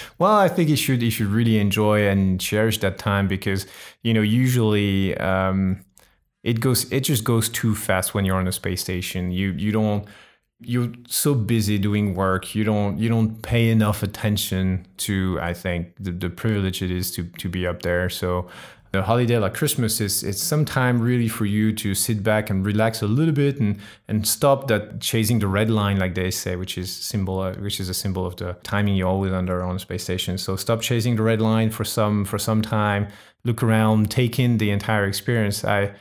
I 0.45 0.47
think 0.47 0.69
he 0.69 0.75
should 0.77 1.01
he 1.01 1.09
should 1.09 1.27
really 1.27 1.59
enjoy 1.59 2.07
and 2.07 2.39
cherish 2.39 2.79
that 2.79 2.97
time 2.97 3.27
because 3.27 3.67
you 4.01 4.13
know 4.13 4.21
usually 4.21 5.15
um, 5.17 5.83
it 6.45 6.59
goes 6.59 6.89
it 6.91 7.01
just 7.01 7.23
goes 7.23 7.49
too 7.49 7.73
fast 7.73 8.13
when 8.13 8.23
you're 8.23 8.37
on 8.37 8.47
a 8.47 8.51
space 8.51 8.79
station. 8.79 9.31
You 9.31 9.51
you 9.53 9.71
don't 9.71 10.05
you're 10.61 10.93
so 11.07 11.33
busy 11.33 11.77
doing 11.77 12.15
work 12.15 12.55
you 12.55 12.63
don't 12.63 12.97
you 12.97 13.09
don't 13.09 13.41
pay 13.41 13.69
enough 13.69 14.01
attention 14.01 14.87
to 14.95 15.37
i 15.41 15.53
think 15.53 15.93
the, 15.99 16.11
the 16.11 16.29
privilege 16.29 16.81
it 16.81 16.89
is 16.89 17.11
to 17.11 17.23
to 17.39 17.49
be 17.49 17.67
up 17.67 17.81
there. 17.81 18.09
So 18.09 18.47
a 18.93 19.01
holiday 19.01 19.37
like 19.37 19.53
christmas 19.53 19.99
is 19.99 20.23
it's 20.23 20.41
some 20.41 20.63
time 20.63 21.01
really 21.01 21.27
for 21.27 21.45
you 21.45 21.73
to 21.73 21.93
sit 21.93 22.23
back 22.23 22.49
and 22.49 22.65
relax 22.65 23.01
a 23.01 23.07
little 23.07 23.33
bit 23.33 23.59
and 23.59 23.77
and 24.07 24.25
stop 24.25 24.67
that 24.69 25.01
chasing 25.01 25.39
the 25.39 25.47
red 25.47 25.69
line 25.69 25.97
like 25.97 26.13
they 26.15 26.31
say 26.31 26.55
which 26.55 26.77
is 26.77 26.89
symbol 26.95 27.39
uh, 27.39 27.53
which 27.55 27.79
is 27.81 27.89
a 27.89 27.93
symbol 27.93 28.25
of 28.25 28.35
the 28.37 28.55
timing 28.63 28.95
you're 28.95 29.09
always 29.09 29.33
under 29.33 29.63
on 29.63 29.79
space 29.79 30.03
station. 30.03 30.37
So 30.37 30.55
stop 30.55 30.79
chasing 30.81 31.15
the 31.15 31.23
red 31.23 31.41
line 31.41 31.71
for 31.71 31.83
some 31.83 32.23
for 32.23 32.37
some 32.37 32.61
time 32.61 33.07
look 33.43 33.63
around 33.63 34.11
take 34.11 34.39
in 34.39 34.57
the 34.59 34.69
entire 34.69 35.05
experience. 35.05 35.65
I 35.65 35.91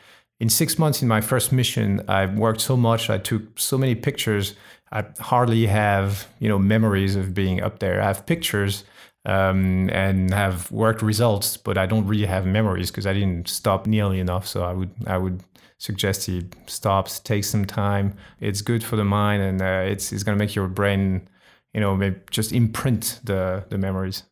in 0.40 0.48
six 0.48 0.78
months 0.78 1.02
in 1.02 1.08
my 1.08 1.20
first 1.20 1.52
mission, 1.52 2.02
I 2.08 2.26
worked 2.26 2.60
so 2.60 2.76
much. 2.76 3.10
I 3.10 3.18
took 3.18 3.58
so 3.58 3.78
many 3.78 3.94
pictures. 3.94 4.54
I 4.92 5.04
hardly 5.20 5.66
have 5.66 6.28
you 6.38 6.48
know 6.48 6.58
memories 6.58 7.16
of 7.16 7.34
being 7.34 7.62
up 7.62 7.78
there. 7.78 8.00
I 8.00 8.06
have 8.06 8.26
pictures 8.26 8.84
um, 9.26 9.88
and 9.90 10.32
have 10.32 10.70
worked 10.70 11.02
results, 11.02 11.56
but 11.56 11.78
I 11.78 11.86
don't 11.86 12.06
really 12.06 12.26
have 12.26 12.46
memories 12.46 12.90
because 12.90 13.06
I 13.06 13.12
didn't 13.12 13.48
stop 13.48 13.86
nearly 13.86 14.20
enough. 14.20 14.46
So 14.46 14.64
I 14.64 14.72
would 14.72 14.90
I 15.06 15.18
would 15.18 15.42
suggest 15.78 16.26
he 16.26 16.46
stops, 16.66 17.20
takes 17.20 17.48
some 17.48 17.64
time. 17.64 18.16
It's 18.40 18.62
good 18.62 18.82
for 18.84 18.96
the 18.96 19.04
mind, 19.04 19.42
and 19.42 19.62
uh, 19.62 19.84
it's 19.90 20.12
it's 20.12 20.22
gonna 20.22 20.38
make 20.38 20.54
your 20.54 20.68
brain 20.68 21.28
you 21.72 21.80
know 21.80 21.96
maybe 21.96 22.20
just 22.30 22.52
imprint 22.52 23.20
the 23.24 23.64
the 23.68 23.78
memories. 23.78 24.24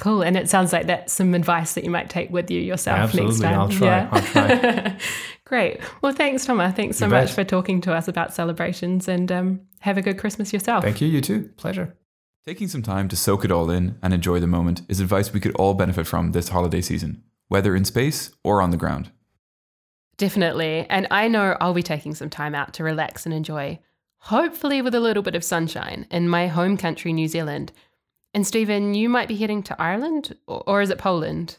Cool. 0.00 0.22
And 0.22 0.36
it 0.36 0.48
sounds 0.48 0.72
like 0.72 0.86
that's 0.86 1.12
some 1.12 1.34
advice 1.34 1.74
that 1.74 1.84
you 1.84 1.90
might 1.90 2.08
take 2.10 2.30
with 2.30 2.50
you 2.50 2.58
yourself 2.60 3.14
next 3.14 3.40
Absolutely. 3.40 3.40
time. 3.46 3.60
I'll 3.60 3.68
try. 3.68 4.08
I'll 4.10 4.22
try. 4.22 4.96
Great. 5.44 5.80
Well, 6.00 6.12
thanks, 6.12 6.44
Thomas. 6.46 6.74
Thanks 6.74 6.96
so 6.96 7.04
You 7.06 7.10
much 7.10 7.26
bet. 7.28 7.34
for 7.34 7.44
talking 7.44 7.80
to 7.82 7.92
us 7.92 8.08
about 8.08 8.32
celebrations 8.34 9.08
and 9.08 9.30
um, 9.30 9.60
have 9.80 9.98
a 9.98 10.02
good 10.02 10.18
Christmas 10.18 10.52
yourself. 10.52 10.82
Thank 10.82 11.00
you. 11.00 11.08
You 11.08 11.20
too. 11.20 11.50
Pleasure. 11.56 11.94
Taking 12.46 12.66
some 12.66 12.82
time 12.82 13.08
to 13.08 13.16
soak 13.16 13.44
it 13.44 13.52
all 13.52 13.68
in 13.70 13.98
and 14.02 14.14
enjoy 14.14 14.40
the 14.40 14.46
moment 14.46 14.82
is 14.88 15.00
advice 15.00 15.32
we 15.32 15.40
could 15.40 15.54
all 15.56 15.74
benefit 15.74 16.06
from 16.06 16.32
this 16.32 16.48
holiday 16.48 16.80
season, 16.80 17.22
whether 17.48 17.76
in 17.76 17.84
space 17.84 18.30
or 18.42 18.62
on 18.62 18.70
the 18.70 18.78
ground. 18.78 19.10
Definitely. 20.16 20.86
And 20.88 21.06
I 21.10 21.28
know 21.28 21.56
I'll 21.60 21.74
be 21.74 21.82
taking 21.82 22.14
some 22.14 22.30
time 22.30 22.54
out 22.54 22.72
to 22.74 22.84
relax 22.84 23.24
and 23.26 23.34
enjoy, 23.34 23.78
hopefully 24.18 24.82
with 24.82 24.94
a 24.94 25.00
little 25.00 25.22
bit 25.22 25.34
of 25.34 25.44
sunshine 25.44 26.06
in 26.10 26.28
my 26.28 26.46
home 26.46 26.76
country, 26.76 27.12
New 27.12 27.28
Zealand. 27.28 27.72
And 28.32 28.46
Stephen, 28.46 28.94
you 28.94 29.08
might 29.08 29.28
be 29.28 29.36
heading 29.36 29.62
to 29.64 29.80
Ireland 29.80 30.36
or, 30.46 30.82
is 30.82 30.90
it 30.90 30.98
Poland? 30.98 31.56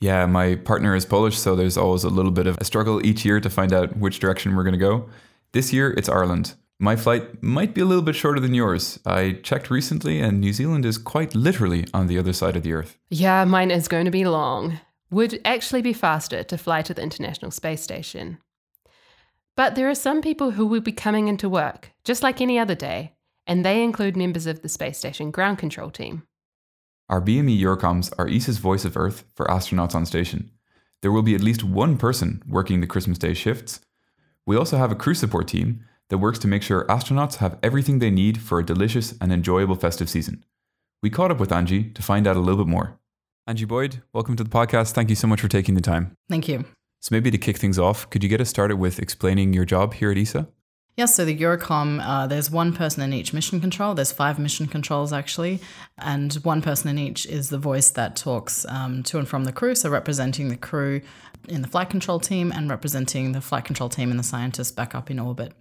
Yeah, 0.00 0.26
my 0.26 0.56
partner 0.56 0.94
is 0.94 1.06
Polish, 1.06 1.38
so 1.38 1.54
there's 1.54 1.76
always 1.76 2.04
a 2.04 2.10
little 2.10 2.32
bit 2.32 2.46
of 2.46 2.58
a 2.58 2.64
struggle 2.64 3.04
each 3.06 3.24
year 3.24 3.40
to 3.40 3.48
find 3.48 3.72
out 3.72 3.96
which 3.96 4.18
direction 4.18 4.54
we're 4.54 4.64
going 4.64 4.72
to 4.72 4.78
go. 4.78 5.08
This 5.52 5.72
year, 5.72 5.92
it's 5.92 6.08
Ireland. 6.08 6.54
My 6.78 6.96
flight 6.96 7.40
might 7.42 7.74
be 7.74 7.80
a 7.80 7.84
little 7.84 8.02
bit 8.02 8.16
shorter 8.16 8.40
than 8.40 8.54
yours. 8.54 8.98
I 9.06 9.38
checked 9.44 9.70
recently, 9.70 10.20
and 10.20 10.40
New 10.40 10.52
Zealand 10.52 10.84
is 10.84 10.98
quite 10.98 11.34
literally 11.34 11.86
on 11.94 12.08
the 12.08 12.18
other 12.18 12.32
side 12.32 12.56
of 12.56 12.64
the 12.64 12.72
Earth. 12.72 12.98
Yeah, 13.08 13.44
mine 13.44 13.70
is 13.70 13.86
going 13.86 14.06
to 14.06 14.10
be 14.10 14.24
long. 14.24 14.80
Would 15.10 15.40
actually 15.44 15.82
be 15.82 15.92
faster 15.92 16.42
to 16.42 16.58
fly 16.58 16.82
to 16.82 16.92
the 16.92 17.02
International 17.02 17.52
Space 17.52 17.82
Station. 17.82 18.38
But 19.54 19.76
there 19.76 19.88
are 19.88 19.94
some 19.94 20.20
people 20.20 20.52
who 20.52 20.66
will 20.66 20.80
be 20.80 20.90
coming 20.90 21.28
into 21.28 21.48
work, 21.48 21.92
just 22.02 22.22
like 22.22 22.40
any 22.40 22.58
other 22.58 22.74
day, 22.74 23.12
and 23.46 23.64
they 23.64 23.82
include 23.82 24.16
members 24.16 24.46
of 24.46 24.62
the 24.62 24.68
space 24.68 24.98
station 24.98 25.30
ground 25.30 25.58
control 25.58 25.90
team. 25.90 26.22
Our 27.08 27.20
BME 27.20 27.60
Eurocoms 27.60 28.12
are 28.18 28.28
ESA's 28.28 28.58
voice 28.58 28.84
of 28.84 28.96
Earth 28.96 29.24
for 29.34 29.46
astronauts 29.46 29.94
on 29.94 30.06
station. 30.06 30.50
There 31.02 31.12
will 31.12 31.22
be 31.22 31.34
at 31.34 31.42
least 31.42 31.64
one 31.64 31.98
person 31.98 32.42
working 32.48 32.80
the 32.80 32.86
Christmas 32.86 33.18
Day 33.18 33.34
shifts. 33.34 33.80
We 34.46 34.56
also 34.56 34.76
have 34.78 34.92
a 34.92 34.96
crew 34.96 35.14
support 35.14 35.48
team 35.48 35.84
that 36.08 36.18
works 36.18 36.38
to 36.40 36.48
make 36.48 36.62
sure 36.62 36.86
astronauts 36.86 37.36
have 37.36 37.58
everything 37.62 37.98
they 37.98 38.10
need 38.10 38.40
for 38.40 38.58
a 38.58 38.64
delicious 38.64 39.14
and 39.20 39.32
enjoyable 39.32 39.74
festive 39.74 40.08
season. 40.08 40.44
We 41.02 41.10
caught 41.10 41.30
up 41.30 41.40
with 41.40 41.52
Angie 41.52 41.90
to 41.90 42.02
find 42.02 42.26
out 42.26 42.36
a 42.36 42.40
little 42.40 42.64
bit 42.64 42.70
more. 42.70 42.98
Angie 43.46 43.64
Boyd, 43.64 44.02
welcome 44.12 44.36
to 44.36 44.44
the 44.44 44.50
podcast. 44.50 44.92
Thank 44.92 45.10
you 45.10 45.16
so 45.16 45.26
much 45.26 45.40
for 45.40 45.48
taking 45.48 45.74
the 45.74 45.80
time. 45.80 46.14
Thank 46.28 46.48
you. 46.48 46.64
So, 47.00 47.08
maybe 47.10 47.32
to 47.32 47.38
kick 47.38 47.56
things 47.56 47.78
off, 47.78 48.08
could 48.10 48.22
you 48.22 48.28
get 48.28 48.40
us 48.40 48.48
started 48.48 48.76
with 48.76 49.00
explaining 49.00 49.52
your 49.52 49.64
job 49.64 49.94
here 49.94 50.12
at 50.12 50.16
ESA? 50.16 50.46
Yes, 50.96 51.14
so 51.14 51.24
the 51.24 51.36
Eurocom, 51.36 52.02
uh, 52.04 52.26
there's 52.26 52.50
one 52.50 52.74
person 52.74 53.02
in 53.02 53.14
each 53.14 53.32
mission 53.32 53.60
control. 53.60 53.94
There's 53.94 54.12
five 54.12 54.38
mission 54.38 54.66
controls 54.66 55.10
actually, 55.10 55.60
and 55.96 56.34
one 56.42 56.60
person 56.60 56.90
in 56.90 56.98
each 56.98 57.24
is 57.24 57.48
the 57.48 57.56
voice 57.56 57.90
that 57.90 58.14
talks 58.14 58.66
um, 58.66 59.02
to 59.04 59.18
and 59.18 59.26
from 59.26 59.44
the 59.44 59.52
crew. 59.52 59.74
So 59.74 59.88
representing 59.88 60.48
the 60.48 60.56
crew 60.56 61.00
in 61.48 61.62
the 61.62 61.68
flight 61.68 61.88
control 61.88 62.20
team 62.20 62.52
and 62.52 62.68
representing 62.68 63.32
the 63.32 63.40
flight 63.40 63.64
control 63.64 63.88
team 63.88 64.10
and 64.10 64.18
the 64.18 64.24
scientists 64.24 64.70
back 64.70 64.94
up 64.94 65.10
in 65.10 65.18
orbit. 65.18 65.54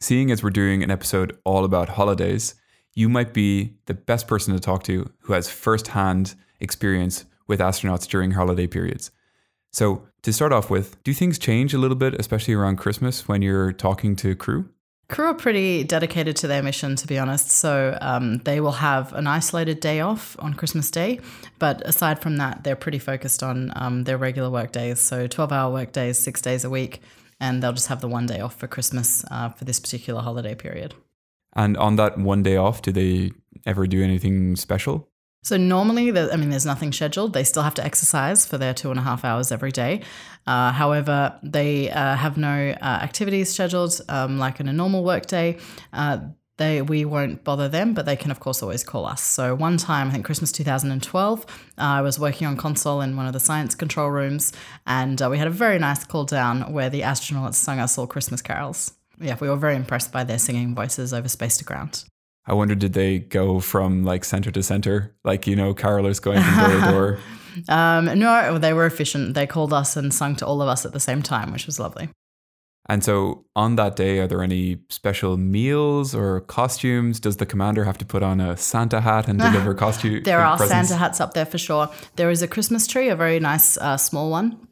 Seeing 0.00 0.32
as 0.32 0.42
we're 0.42 0.50
doing 0.50 0.82
an 0.82 0.90
episode 0.90 1.38
all 1.44 1.64
about 1.64 1.90
holidays, 1.90 2.56
you 2.94 3.08
might 3.08 3.32
be 3.32 3.74
the 3.86 3.94
best 3.94 4.26
person 4.26 4.52
to 4.54 4.60
talk 4.60 4.82
to 4.84 5.08
who 5.20 5.34
has 5.34 5.48
firsthand 5.48 6.34
experience 6.58 7.24
with 7.46 7.60
astronauts 7.60 8.08
during 8.08 8.32
holiday 8.32 8.66
periods. 8.66 9.12
So, 9.72 10.08
to 10.22 10.32
start 10.32 10.52
off 10.52 10.70
with, 10.70 11.02
do 11.04 11.12
things 11.12 11.38
change 11.38 11.74
a 11.74 11.78
little 11.78 11.96
bit, 11.96 12.14
especially 12.14 12.54
around 12.54 12.76
Christmas 12.76 13.26
when 13.28 13.42
you're 13.42 13.72
talking 13.72 14.16
to 14.16 14.34
crew? 14.34 14.68
Crew 15.08 15.26
are 15.26 15.34
pretty 15.34 15.84
dedicated 15.84 16.36
to 16.36 16.46
their 16.46 16.62
mission, 16.62 16.96
to 16.96 17.06
be 17.06 17.18
honest. 17.18 17.50
So 17.50 17.98
um, 18.00 18.38
they 18.38 18.60
will 18.60 18.72
have 18.72 19.12
an 19.12 19.26
isolated 19.26 19.80
day 19.80 20.00
off 20.00 20.36
on 20.38 20.54
Christmas 20.54 20.90
Day. 20.90 21.20
But 21.58 21.82
aside 21.86 22.22
from 22.22 22.38
that, 22.38 22.64
they're 22.64 22.76
pretty 22.76 22.98
focused 22.98 23.42
on 23.42 23.72
um, 23.76 24.04
their 24.04 24.16
regular 24.16 24.48
work 24.48 24.72
days. 24.72 25.00
So 25.00 25.26
12 25.26 25.52
hour 25.52 25.70
work 25.70 25.92
days, 25.92 26.18
six 26.18 26.40
days 26.40 26.64
a 26.64 26.70
week. 26.70 27.02
And 27.40 27.62
they'll 27.62 27.72
just 27.74 27.88
have 27.88 28.00
the 28.00 28.08
one 28.08 28.24
day 28.24 28.40
off 28.40 28.54
for 28.54 28.68
Christmas 28.68 29.24
uh, 29.30 29.50
for 29.50 29.66
this 29.66 29.80
particular 29.80 30.22
holiday 30.22 30.54
period. 30.54 30.94
And 31.54 31.76
on 31.76 31.96
that 31.96 32.16
one 32.16 32.42
day 32.42 32.56
off, 32.56 32.80
do 32.80 32.92
they 32.92 33.32
ever 33.66 33.86
do 33.86 34.02
anything 34.02 34.56
special? 34.56 35.08
So 35.44 35.56
normally, 35.56 36.16
I 36.16 36.36
mean, 36.36 36.50
there's 36.50 36.66
nothing 36.66 36.92
scheduled. 36.92 37.32
They 37.32 37.42
still 37.42 37.64
have 37.64 37.74
to 37.74 37.84
exercise 37.84 38.46
for 38.46 38.58
their 38.58 38.72
two 38.72 38.90
and 38.90 38.98
a 38.98 39.02
half 39.02 39.24
hours 39.24 39.50
every 39.50 39.72
day. 39.72 40.02
Uh, 40.46 40.70
however, 40.70 41.36
they 41.42 41.90
uh, 41.90 42.14
have 42.14 42.36
no 42.36 42.70
uh, 42.80 42.84
activities 42.84 43.52
scheduled 43.52 44.00
um, 44.08 44.38
like 44.38 44.60
in 44.60 44.68
a 44.68 44.72
normal 44.72 45.02
workday. 45.02 45.58
Uh, 45.92 46.18
they 46.58 46.80
we 46.82 47.04
won't 47.04 47.42
bother 47.42 47.68
them, 47.68 47.92
but 47.92 48.06
they 48.06 48.14
can 48.14 48.30
of 48.30 48.38
course 48.38 48.62
always 48.62 48.84
call 48.84 49.04
us. 49.04 49.20
So 49.22 49.54
one 49.54 49.78
time, 49.78 50.08
I 50.08 50.12
think 50.12 50.24
Christmas 50.24 50.52
2012, 50.52 51.44
uh, 51.44 51.46
I 51.78 52.02
was 52.02 52.20
working 52.20 52.46
on 52.46 52.56
console 52.56 53.00
in 53.00 53.16
one 53.16 53.26
of 53.26 53.32
the 53.32 53.40
science 53.40 53.74
control 53.74 54.10
rooms, 54.10 54.52
and 54.86 55.20
uh, 55.20 55.28
we 55.28 55.38
had 55.38 55.48
a 55.48 55.50
very 55.50 55.78
nice 55.78 56.04
call 56.04 56.24
down 56.24 56.72
where 56.72 56.90
the 56.90 57.00
astronauts 57.00 57.54
sung 57.54 57.80
us 57.80 57.98
all 57.98 58.06
Christmas 58.06 58.42
carols. 58.42 58.92
Yeah, 59.20 59.36
we 59.40 59.48
were 59.48 59.56
very 59.56 59.76
impressed 59.76 60.12
by 60.12 60.24
their 60.24 60.38
singing 60.38 60.74
voices 60.74 61.12
over 61.12 61.28
space 61.28 61.56
to 61.58 61.64
ground. 61.64 62.04
I 62.46 62.54
wonder, 62.54 62.74
did 62.74 62.92
they 62.92 63.20
go 63.20 63.60
from 63.60 64.04
like 64.04 64.24
center 64.24 64.50
to 64.50 64.62
center, 64.62 65.14
like 65.24 65.46
you 65.46 65.54
know, 65.54 65.74
carolers 65.74 66.20
going 66.20 66.42
from 66.42 66.58
door 66.58 66.80
to 66.80 66.90
door? 66.90 67.18
Um, 67.68 68.18
no, 68.18 68.56
they 68.56 68.72
were 68.72 68.86
efficient. 68.86 69.34
They 69.34 69.46
called 69.46 69.74
us 69.74 69.94
and 69.94 70.14
sung 70.14 70.36
to 70.36 70.46
all 70.46 70.62
of 70.62 70.68
us 70.68 70.86
at 70.86 70.94
the 70.94 71.00
same 71.00 71.22
time, 71.22 71.52
which 71.52 71.66
was 71.66 71.78
lovely. 71.78 72.08
And 72.86 73.04
so, 73.04 73.44
on 73.54 73.76
that 73.76 73.94
day, 73.94 74.18
are 74.18 74.26
there 74.26 74.42
any 74.42 74.78
special 74.88 75.36
meals 75.36 76.14
or 76.14 76.40
costumes? 76.40 77.20
Does 77.20 77.36
the 77.36 77.46
commander 77.46 77.84
have 77.84 77.96
to 77.98 78.04
put 78.04 78.22
on 78.22 78.40
a 78.40 78.56
Santa 78.56 79.00
hat 79.00 79.28
and 79.28 79.38
deliver 79.38 79.72
costume? 79.86 80.22
There 80.24 80.40
are 80.40 80.56
presents? 80.56 80.88
Santa 80.88 80.98
hats 80.98 81.20
up 81.20 81.34
there 81.34 81.46
for 81.46 81.58
sure. 81.58 81.90
There 82.16 82.30
is 82.30 82.42
a 82.42 82.48
Christmas 82.48 82.86
tree, 82.86 83.08
a 83.08 83.16
very 83.16 83.38
nice 83.38 83.76
uh, 83.78 83.96
small 83.96 84.30
one, 84.30 84.66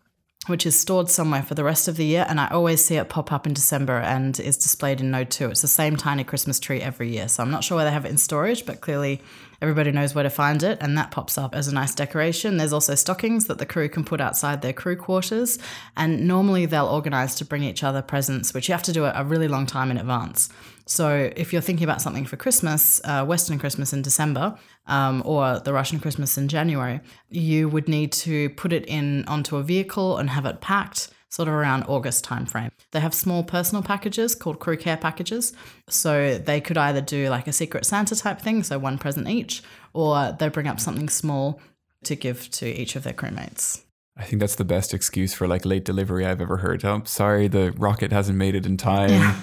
which 0.46 0.64
is 0.64 0.78
stored 0.78 1.10
somewhere 1.10 1.42
for 1.42 1.54
the 1.54 1.64
rest 1.64 1.86
of 1.86 1.96
the 1.96 2.04
year. 2.04 2.24
And 2.28 2.40
I 2.40 2.48
always 2.48 2.84
see 2.84 2.96
it 2.96 3.08
pop 3.08 3.32
up 3.32 3.46
in 3.46 3.52
December 3.52 3.98
and 3.98 4.38
is 4.40 4.56
displayed 4.56 5.00
in 5.00 5.10
Node 5.10 5.30
2. 5.30 5.50
It's 5.50 5.62
the 5.62 5.68
same 5.68 5.96
tiny 5.96 6.24
Christmas 6.24 6.58
tree 6.58 6.80
every 6.80 7.10
year. 7.10 7.28
So 7.28 7.42
I'm 7.42 7.50
not 7.50 7.62
sure 7.62 7.76
where 7.76 7.84
they 7.84 7.90
have 7.90 8.06
it 8.06 8.10
in 8.10 8.18
storage, 8.18 8.64
but 8.64 8.80
clearly 8.80 9.20
everybody 9.62 9.92
knows 9.92 10.14
where 10.14 10.24
to 10.24 10.30
find 10.30 10.62
it. 10.62 10.78
And 10.80 10.96
that 10.96 11.10
pops 11.10 11.36
up 11.36 11.54
as 11.54 11.68
a 11.68 11.74
nice 11.74 11.94
decoration. 11.94 12.56
There's 12.56 12.72
also 12.72 12.94
stockings 12.94 13.46
that 13.46 13.58
the 13.58 13.66
crew 13.66 13.88
can 13.88 14.04
put 14.04 14.20
outside 14.20 14.62
their 14.62 14.72
crew 14.72 14.96
quarters. 14.96 15.58
And 15.96 16.26
normally 16.26 16.66
they'll 16.66 16.86
organize 16.86 17.34
to 17.36 17.44
bring 17.44 17.62
each 17.62 17.82
other 17.82 18.02
presents, 18.02 18.54
which 18.54 18.68
you 18.68 18.72
have 18.72 18.82
to 18.84 18.92
do 18.92 19.04
a 19.04 19.24
really 19.24 19.48
long 19.48 19.66
time 19.66 19.90
in 19.90 19.98
advance. 19.98 20.48
So 20.86 21.30
if 21.36 21.52
you're 21.52 21.62
thinking 21.62 21.84
about 21.84 22.02
something 22.02 22.24
for 22.24 22.36
Christmas, 22.36 23.00
uh, 23.04 23.24
Western 23.24 23.58
Christmas 23.58 23.92
in 23.92 24.02
December, 24.02 24.58
um, 24.86 25.22
or 25.24 25.60
the 25.60 25.72
Russian 25.72 26.00
Christmas 26.00 26.36
in 26.36 26.48
January, 26.48 27.00
you 27.28 27.68
would 27.68 27.88
need 27.88 28.10
to 28.12 28.50
put 28.50 28.72
it 28.72 28.84
in 28.86 29.24
onto 29.26 29.56
a 29.56 29.62
vehicle 29.62 30.16
and 30.18 30.30
have 30.30 30.46
it 30.46 30.60
packed 30.60 31.10
sort 31.30 31.48
of 31.48 31.54
around 31.54 31.84
August 31.84 32.24
timeframe. 32.24 32.70
They 32.90 33.00
have 33.00 33.14
small 33.14 33.42
personal 33.42 33.82
packages 33.82 34.34
called 34.34 34.58
crew 34.58 34.76
care 34.76 34.96
packages. 34.96 35.52
So 35.88 36.36
they 36.36 36.60
could 36.60 36.76
either 36.76 37.00
do 37.00 37.30
like 37.30 37.46
a 37.46 37.52
secret 37.52 37.86
Santa 37.86 38.16
type 38.16 38.40
thing, 38.40 38.62
so 38.62 38.78
one 38.78 38.98
present 38.98 39.28
each, 39.28 39.62
or 39.94 40.36
they 40.38 40.48
bring 40.48 40.68
up 40.68 40.80
something 40.80 41.08
small 41.08 41.60
to 42.04 42.16
give 42.16 42.50
to 42.50 42.66
each 42.66 42.96
of 42.96 43.04
their 43.04 43.12
crewmates. 43.12 43.82
I 44.16 44.24
think 44.24 44.40
that's 44.40 44.56
the 44.56 44.64
best 44.64 44.92
excuse 44.92 45.32
for 45.32 45.48
like 45.48 45.64
late 45.64 45.84
delivery 45.84 46.26
I've 46.26 46.42
ever 46.42 46.58
heard. 46.58 46.84
Oh, 46.84 47.02
sorry, 47.04 47.48
the 47.48 47.72
rocket 47.72 48.12
hasn't 48.12 48.36
made 48.36 48.54
it 48.54 48.66
in 48.66 48.76
time. 48.76 49.34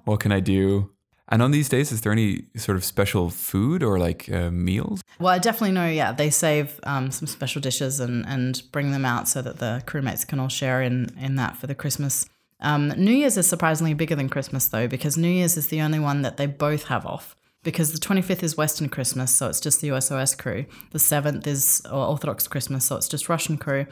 what 0.04 0.20
can 0.20 0.32
I 0.32 0.40
do? 0.40 0.90
And 1.30 1.42
on 1.42 1.50
these 1.50 1.68
days, 1.68 1.92
is 1.92 2.00
there 2.00 2.12
any 2.12 2.44
sort 2.56 2.76
of 2.76 2.84
special 2.84 3.28
food 3.28 3.82
or 3.82 3.98
like 3.98 4.30
uh, 4.32 4.50
meals? 4.50 5.02
Well, 5.20 5.34
I 5.34 5.38
definitely 5.38 5.72
know, 5.72 5.86
yeah, 5.86 6.12
they 6.12 6.30
save 6.30 6.80
um, 6.84 7.10
some 7.10 7.26
special 7.26 7.60
dishes 7.60 8.00
and, 8.00 8.26
and 8.26 8.62
bring 8.72 8.92
them 8.92 9.04
out 9.04 9.28
so 9.28 9.42
that 9.42 9.58
the 9.58 9.82
crewmates 9.86 10.26
can 10.26 10.40
all 10.40 10.48
share 10.48 10.80
in, 10.80 11.14
in 11.20 11.36
that 11.36 11.56
for 11.56 11.66
the 11.66 11.74
Christmas. 11.74 12.26
Um, 12.60 12.88
New 12.96 13.12
Year's 13.12 13.36
is 13.36 13.46
surprisingly 13.46 13.94
bigger 13.94 14.14
than 14.14 14.28
Christmas, 14.28 14.68
though, 14.68 14.88
because 14.88 15.16
New 15.16 15.28
Year's 15.28 15.56
is 15.56 15.68
the 15.68 15.82
only 15.82 15.98
one 15.98 16.22
that 16.22 16.38
they 16.38 16.46
both 16.46 16.84
have 16.84 17.04
off. 17.04 17.36
Because 17.62 17.92
the 17.92 17.98
25th 17.98 18.42
is 18.42 18.56
Western 18.56 18.88
Christmas, 18.88 19.34
so 19.34 19.48
it's 19.48 19.60
just 19.60 19.80
the 19.80 19.88
USOS 19.88 20.38
crew. 20.38 20.64
The 20.92 20.98
7th 20.98 21.46
is 21.46 21.82
Orthodox 21.90 22.48
Christmas, 22.48 22.86
so 22.86 22.96
it's 22.96 23.08
just 23.08 23.28
Russian 23.28 23.58
crew. 23.58 23.86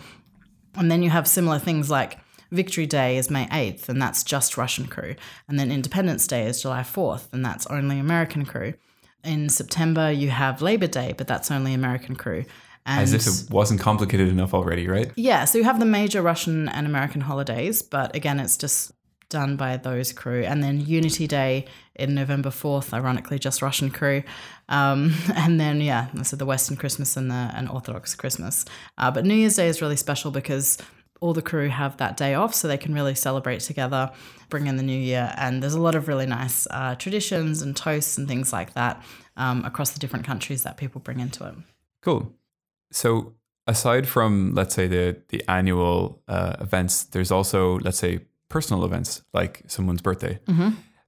And 0.76 0.90
then 0.90 1.02
you 1.02 1.10
have 1.10 1.26
similar 1.26 1.58
things 1.58 1.90
like 1.90 2.18
Victory 2.50 2.86
Day 2.86 3.16
is 3.16 3.30
May 3.30 3.46
8th, 3.46 3.88
and 3.88 4.00
that's 4.00 4.22
just 4.22 4.56
Russian 4.56 4.86
crew. 4.86 5.14
And 5.48 5.58
then 5.58 5.70
Independence 5.70 6.26
Day 6.26 6.46
is 6.46 6.62
July 6.62 6.82
4th, 6.82 7.32
and 7.32 7.44
that's 7.44 7.66
only 7.66 7.98
American 7.98 8.44
crew. 8.44 8.74
In 9.24 9.48
September, 9.48 10.10
you 10.12 10.30
have 10.30 10.62
Labor 10.62 10.86
Day, 10.86 11.14
but 11.16 11.26
that's 11.26 11.50
only 11.50 11.74
American 11.74 12.14
crew. 12.16 12.44
And 12.84 13.00
As 13.02 13.12
if 13.12 13.26
it 13.26 13.50
wasn't 13.50 13.80
complicated 13.80 14.28
enough 14.28 14.54
already, 14.54 14.86
right? 14.86 15.10
yeah, 15.16 15.44
so 15.44 15.58
you 15.58 15.64
have 15.64 15.80
the 15.80 15.84
major 15.86 16.22
Russian 16.22 16.68
and 16.68 16.86
American 16.86 17.20
holidays, 17.22 17.82
but 17.82 18.14
again, 18.14 18.38
it's 18.38 18.56
just 18.56 18.92
done 19.28 19.56
by 19.56 19.76
those 19.76 20.12
crew. 20.12 20.44
And 20.44 20.62
then 20.62 20.80
Unity 20.80 21.26
Day 21.26 21.66
in 21.96 22.14
November 22.14 22.50
4th, 22.50 22.92
ironically, 22.94 23.40
just 23.40 23.60
Russian 23.60 23.90
crew. 23.90 24.22
Um, 24.68 25.14
and 25.34 25.58
then, 25.58 25.80
yeah, 25.80 26.12
so 26.22 26.36
the 26.36 26.46
Western 26.46 26.76
Christmas 26.76 27.16
and 27.16 27.28
the 27.28 27.34
and 27.54 27.68
Orthodox 27.68 28.14
Christmas. 28.14 28.64
Uh, 28.98 29.10
but 29.10 29.24
New 29.24 29.34
Year's 29.34 29.56
Day 29.56 29.66
is 29.66 29.82
really 29.82 29.96
special 29.96 30.30
because 30.30 30.78
all 31.20 31.32
the 31.32 31.42
crew 31.42 31.68
have 31.68 31.96
that 31.96 32.16
day 32.16 32.34
off 32.34 32.54
so 32.54 32.68
they 32.68 32.78
can 32.78 32.94
really 32.94 33.14
celebrate 33.14 33.60
together, 33.60 34.10
bring 34.48 34.66
in 34.66 34.76
the 34.76 34.82
new 34.82 34.98
year. 34.98 35.32
And 35.36 35.62
there's 35.62 35.74
a 35.74 35.80
lot 35.80 35.94
of 35.94 36.08
really 36.08 36.26
nice 36.26 36.66
uh, 36.70 36.94
traditions 36.94 37.62
and 37.62 37.76
toasts 37.76 38.18
and 38.18 38.28
things 38.28 38.52
like 38.52 38.74
that 38.74 39.02
um, 39.36 39.64
across 39.64 39.90
the 39.90 39.98
different 39.98 40.24
countries 40.24 40.62
that 40.62 40.76
people 40.76 41.00
bring 41.00 41.20
into 41.20 41.46
it. 41.46 41.54
Cool. 42.02 42.32
So 42.92 43.34
aside 43.66 44.06
from 44.06 44.54
let's 44.54 44.74
say 44.74 44.86
the 44.86 45.20
the 45.28 45.42
annual 45.48 46.22
uh, 46.28 46.56
events, 46.60 47.04
there's 47.04 47.30
also 47.30 47.78
let's 47.80 47.98
say 47.98 48.20
personal 48.48 48.84
events 48.84 49.22
like 49.32 49.62
someone's 49.66 50.02
birthday. 50.02 50.38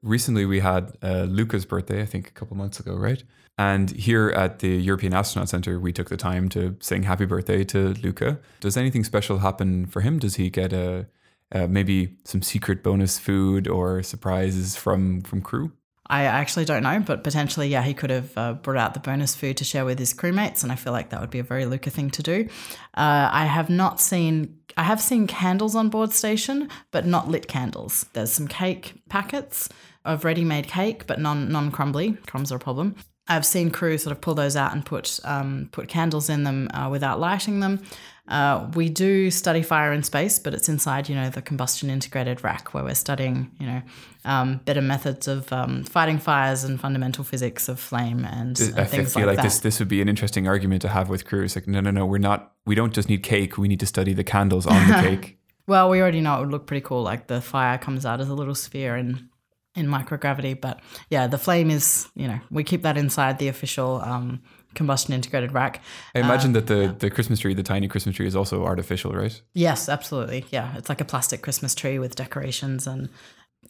Recently, 0.00 0.44
we 0.46 0.60
had 0.60 0.96
uh, 1.02 1.24
Luca's 1.24 1.64
birthday, 1.64 2.00
I 2.02 2.04
think 2.06 2.28
a 2.28 2.30
couple 2.30 2.56
months 2.56 2.78
ago, 2.78 2.94
right? 2.94 3.22
And 3.58 3.90
here 3.90 4.28
at 4.30 4.60
the 4.60 4.68
European 4.68 5.12
Astronaut 5.12 5.48
Center, 5.48 5.80
we 5.80 5.92
took 5.92 6.08
the 6.08 6.16
time 6.16 6.48
to 6.50 6.76
sing 6.80 7.02
happy 7.02 7.26
birthday 7.26 7.64
to 7.64 7.92
Luca. 7.94 8.38
Does 8.60 8.76
anything 8.76 9.02
special 9.02 9.38
happen 9.38 9.86
for 9.86 10.00
him? 10.00 10.20
Does 10.20 10.36
he 10.36 10.48
get 10.48 10.72
a 10.72 11.08
uh, 11.50 11.66
maybe 11.66 12.16
some 12.24 12.42
secret 12.42 12.82
bonus 12.82 13.18
food 13.18 13.66
or 13.66 14.02
surprises 14.02 14.76
from 14.76 15.22
from 15.22 15.42
crew? 15.42 15.72
I 16.10 16.24
actually 16.24 16.64
don't 16.64 16.82
know, 16.82 17.00
but 17.00 17.22
potentially, 17.22 17.68
yeah, 17.68 17.82
he 17.82 17.92
could 17.92 18.08
have 18.08 18.38
uh, 18.38 18.54
brought 18.54 18.78
out 18.78 18.94
the 18.94 19.00
bonus 19.00 19.34
food 19.34 19.58
to 19.58 19.64
share 19.64 19.84
with 19.84 19.98
his 19.98 20.14
crewmates, 20.14 20.62
and 20.62 20.72
I 20.72 20.74
feel 20.74 20.92
like 20.92 21.10
that 21.10 21.20
would 21.20 21.28
be 21.28 21.38
a 21.38 21.42
very 21.42 21.66
Luca 21.66 21.90
thing 21.90 22.10
to 22.12 22.22
do. 22.22 22.48
Uh, 22.94 23.28
I 23.30 23.44
have 23.44 23.68
not 23.68 24.00
seen, 24.00 24.58
I 24.78 24.84
have 24.84 25.02
seen 25.02 25.26
candles 25.26 25.74
on 25.74 25.90
board 25.90 26.12
station, 26.12 26.70
but 26.92 27.04
not 27.04 27.28
lit 27.28 27.46
candles. 27.46 28.06
There's 28.14 28.32
some 28.32 28.48
cake 28.48 28.94
packets 29.10 29.68
of 30.06 30.24
ready-made 30.24 30.66
cake, 30.66 31.06
but 31.06 31.20
non 31.20 31.52
non 31.52 31.70
crumbly. 31.70 32.12
Crumbs 32.26 32.52
are 32.52 32.56
a 32.56 32.60
problem. 32.60 32.96
I've 33.28 33.44
seen 33.44 33.70
crew 33.70 33.98
sort 33.98 34.16
of 34.16 34.20
pull 34.20 34.34
those 34.34 34.56
out 34.56 34.72
and 34.72 34.84
put 34.84 35.20
um, 35.24 35.68
put 35.72 35.88
candles 35.88 36.28
in 36.28 36.44
them 36.44 36.68
uh, 36.72 36.88
without 36.90 37.20
lighting 37.20 37.60
them. 37.60 37.82
Uh, 38.28 38.68
we 38.74 38.90
do 38.90 39.30
study 39.30 39.62
fire 39.62 39.90
in 39.92 40.02
space, 40.02 40.38
but 40.38 40.52
it's 40.52 40.68
inside, 40.68 41.08
you 41.08 41.14
know, 41.14 41.30
the 41.30 41.40
combustion 41.40 41.88
integrated 41.88 42.44
rack 42.44 42.74
where 42.74 42.84
we're 42.84 42.94
studying, 42.94 43.50
you 43.58 43.66
know, 43.66 43.82
um, 44.26 44.60
better 44.66 44.82
methods 44.82 45.26
of 45.26 45.50
um, 45.50 45.82
fighting 45.84 46.18
fires 46.18 46.62
and 46.62 46.78
fundamental 46.78 47.24
physics 47.24 47.70
of 47.70 47.80
flame 47.80 48.26
and, 48.26 48.60
and 48.60 48.80
I 48.80 48.84
things 48.84 49.14
feel 49.14 49.26
like, 49.26 49.38
like, 49.38 49.46
this 49.46 49.60
this 49.60 49.78
would 49.78 49.88
be 49.88 50.02
an 50.02 50.10
interesting 50.10 50.46
argument 50.46 50.82
to 50.82 50.88
have 50.88 51.08
with 51.08 51.24
crew. 51.24 51.44
It's 51.44 51.56
like, 51.56 51.66
no, 51.66 51.80
no, 51.80 51.90
no, 51.90 52.04
we're 52.04 52.18
not. 52.18 52.52
We 52.66 52.74
don't 52.74 52.92
just 52.92 53.08
need 53.08 53.22
cake. 53.22 53.56
We 53.56 53.66
need 53.66 53.80
to 53.80 53.86
study 53.86 54.12
the 54.12 54.24
candles 54.24 54.66
on 54.66 54.88
the 54.88 54.94
cake. 55.00 55.38
Well, 55.66 55.88
we 55.88 56.00
already 56.00 56.20
know 56.20 56.36
it 56.36 56.40
would 56.40 56.50
look 56.50 56.66
pretty 56.66 56.84
cool. 56.84 57.02
Like 57.02 57.28
the 57.28 57.40
fire 57.40 57.78
comes 57.78 58.04
out 58.04 58.20
as 58.20 58.28
a 58.28 58.34
little 58.34 58.54
sphere 58.54 58.96
in 58.96 59.30
in 59.78 59.86
microgravity, 59.86 60.54
but 60.60 60.80
yeah, 61.10 61.26
the 61.26 61.38
flame 61.38 61.70
is, 61.70 62.08
you 62.14 62.28
know, 62.28 62.40
we 62.50 62.62
keep 62.64 62.82
that 62.82 62.96
inside 62.96 63.38
the 63.38 63.48
official 63.48 64.00
um, 64.02 64.40
combustion 64.74 65.14
integrated 65.14 65.52
rack. 65.52 65.80
I 66.14 66.18
imagine 66.20 66.52
that 66.52 66.66
the 66.66 66.94
the 66.98 67.10
Christmas 67.10 67.38
tree, 67.40 67.54
the 67.54 67.62
tiny 67.62 67.88
Christmas 67.88 68.16
tree, 68.16 68.26
is 68.26 68.36
also 68.36 68.64
artificial, 68.64 69.12
right? 69.12 69.42
Yes, 69.54 69.88
absolutely. 69.88 70.44
Yeah, 70.50 70.76
it's 70.76 70.88
like 70.88 71.00
a 71.00 71.04
plastic 71.04 71.40
Christmas 71.42 71.74
tree 71.74 71.98
with 71.98 72.14
decorations, 72.16 72.86
and 72.86 73.08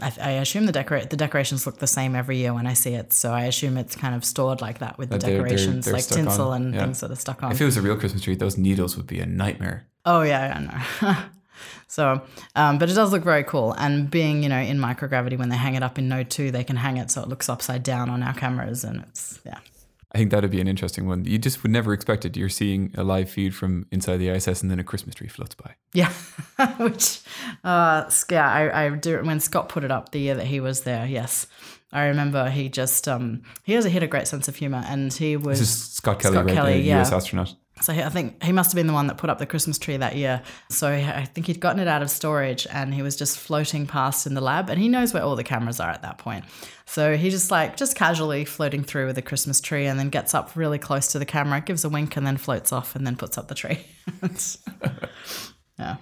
I, 0.01 0.13
I 0.21 0.31
assume 0.43 0.67
the 0.67 0.73
decorate 0.73 1.11
the 1.11 1.17
decorations 1.17 1.67
look 1.67 1.79
the 1.79 1.87
same 1.87 2.15
every 2.17 2.37
year 2.39 2.53
when 2.55 2.67
I 2.67 2.75
see 2.75 2.95
it. 2.95 3.13
So 3.13 3.33
I 3.33 3.43
assume 3.45 3.77
it's 3.79 3.97
kind 3.97 4.15
of 4.15 4.25
stored 4.25 4.61
like 4.61 4.79
that 4.79 4.99
with 4.99 5.09
the 5.11 5.19
That 5.19 5.27
they're- 5.27 5.37
they're- 5.39 5.45
decorations, 5.49 5.85
they're 5.85 5.95
like 5.95 6.07
tinsel 6.07 6.51
on, 6.51 6.63
and 6.63 6.75
yeah. 6.75 6.85
things 6.85 7.01
that 7.01 7.11
are 7.11 7.17
stuck 7.17 7.43
on. 7.43 7.53
If 7.53 7.61
it 7.61 7.65
was 7.65 7.77
a 7.77 7.83
real 7.83 7.97
Christmas 7.97 8.23
tree, 8.23 8.35
those 8.37 8.57
needles 8.59 8.97
would 8.97 9.07
be 9.07 9.21
a 9.21 9.27
nightmare. 9.27 9.87
Oh 10.05 10.23
yeah, 10.23 10.43
I 10.57 10.61
know. 11.13 11.17
so, 11.87 12.23
um, 12.55 12.79
but 12.79 12.91
it 12.91 12.95
does 12.95 13.13
look 13.13 13.25
very 13.25 13.45
cool. 13.45 13.73
And 13.73 14.11
being, 14.11 14.43
you 14.43 14.49
know, 14.49 14.59
in 14.59 14.79
microgravity, 14.79 15.39
when 15.39 15.49
they 15.49 15.57
hang 15.57 15.75
it 15.75 15.83
up 15.83 15.99
in 15.99 16.09
Node 16.09 16.31
two, 16.31 16.51
they 16.51 16.65
can 16.65 16.77
hang 16.77 16.97
it 16.97 17.11
so 17.11 17.23
it 17.23 17.29
looks 17.29 17.49
upside 17.49 17.83
down 17.83 18.11
on 18.11 18.23
our 18.23 18.35
cameras, 18.35 18.85
and 18.85 19.05
it's 19.09 19.41
yeah. 19.45 19.59
I 20.13 20.19
think 20.19 20.31
that'd 20.31 20.51
be 20.51 20.61
an 20.61 20.69
interesting 20.69 21.07
one. 21.07 21.27
You 21.27 21.39
just 21.39 21.63
would 21.63 21.71
never 21.71 21.93
expect 21.93 22.25
it. 22.25 22.35
You're 22.35 22.49
seeing 22.49 22.95
a 22.97 23.05
live 23.05 23.29
feed 23.29 23.55
from 23.55 23.87
inside 23.93 24.17
the 24.17 24.31
ISS, 24.31 24.63
and 24.63 24.71
then 24.71 24.79
a 24.79 24.85
Christmas 24.85 25.15
tree 25.15 25.29
floats 25.29 25.55
by. 25.55 25.75
Yeah, 25.93 26.13
which, 26.79 27.21
uh, 27.63 28.11
yeah, 28.31 28.51
I, 28.51 28.87
I 28.87 28.91
do. 28.91 29.23
When 29.23 29.39
Scott 29.41 29.69
put 29.69 29.85
it 29.85 29.91
up 29.91 30.13
the 30.13 30.19
year 30.19 30.35
that 30.35 30.47
he 30.47 30.61
was 30.61 30.83
there, 30.83 31.07
yes, 31.07 31.47
I 31.93 32.07
remember 32.07 32.51
he 32.51 32.69
just 32.69 33.09
um 33.09 33.43
he 33.65 33.73
has 33.73 33.85
a 33.85 33.91
hit 33.91 34.03
a 34.03 34.07
great 34.07 34.29
sense 34.29 34.49
of 34.49 34.57
humor, 34.57 34.83
and 34.87 35.13
he 35.13 35.37
was 35.37 35.69
Scott 35.69 36.21
Kelly, 36.21 36.35
Scott 36.35 36.45
right? 36.47 36.55
Kelly, 36.55 36.73
the 36.75 36.81
yeah. 36.81 36.97
U.S. 36.97 37.13
astronaut. 37.13 37.55
So 37.81 37.93
I 37.93 38.09
think 38.09 38.43
he 38.43 38.53
must 38.53 38.73
have 38.73 38.77
been 38.77 38.87
the 38.87 38.93
one 38.93 39.07
that 39.07 39.19
put 39.19 39.31
up 39.31 39.39
the 39.39 39.47
Christmas 39.47 39.79
tree 39.79 39.97
that 39.97 40.17
year. 40.17 40.43
So 40.69 40.89
I 40.89 41.25
think 41.25 41.47
he'd 41.47 41.61
gotten 41.61 41.81
it 41.81 41.89
out 41.89 42.03
of 42.03 42.11
storage 42.11 42.67
and 42.71 42.93
he 42.93 43.03
was 43.03 43.17
just 43.17 43.39
floating 43.39 43.87
past 43.87 44.27
in 44.27 44.35
the 44.35 44.41
lab 44.41 44.69
and 44.69 44.81
he 44.81 44.89
knows 44.89 45.15
where 45.15 45.23
all 45.23 45.37
the 45.37 45.45
cameras 45.45 45.81
are 45.81 45.91
at 45.91 46.03
that 46.03 46.19
point. 46.19 46.45
So 46.87 47.17
he 47.17 47.31
just 47.31 47.51
like 47.51 47.77
just 47.77 47.97
casually 47.97 48.45
floating 48.45 48.83
through 48.83 49.07
with 49.07 49.17
the 49.17 49.23
Christmas 49.23 49.61
tree 49.61 49.87
and 49.87 49.99
then 49.99 50.09
gets 50.09 50.35
up 50.35 50.57
really 50.57 50.79
close 50.79 51.09
to 51.13 51.19
the 51.19 51.27
camera, 51.27 51.61
gives 51.61 51.85
a 51.85 51.89
wink 51.89 52.17
and 52.17 52.27
then 52.27 52.37
floats 52.37 52.73
off 52.73 52.97
and 52.97 53.07
then 53.07 53.17
puts 53.17 53.39
up 53.39 53.49
the 53.49 53.55
tree. 53.55 53.79
yeah. 55.79 55.97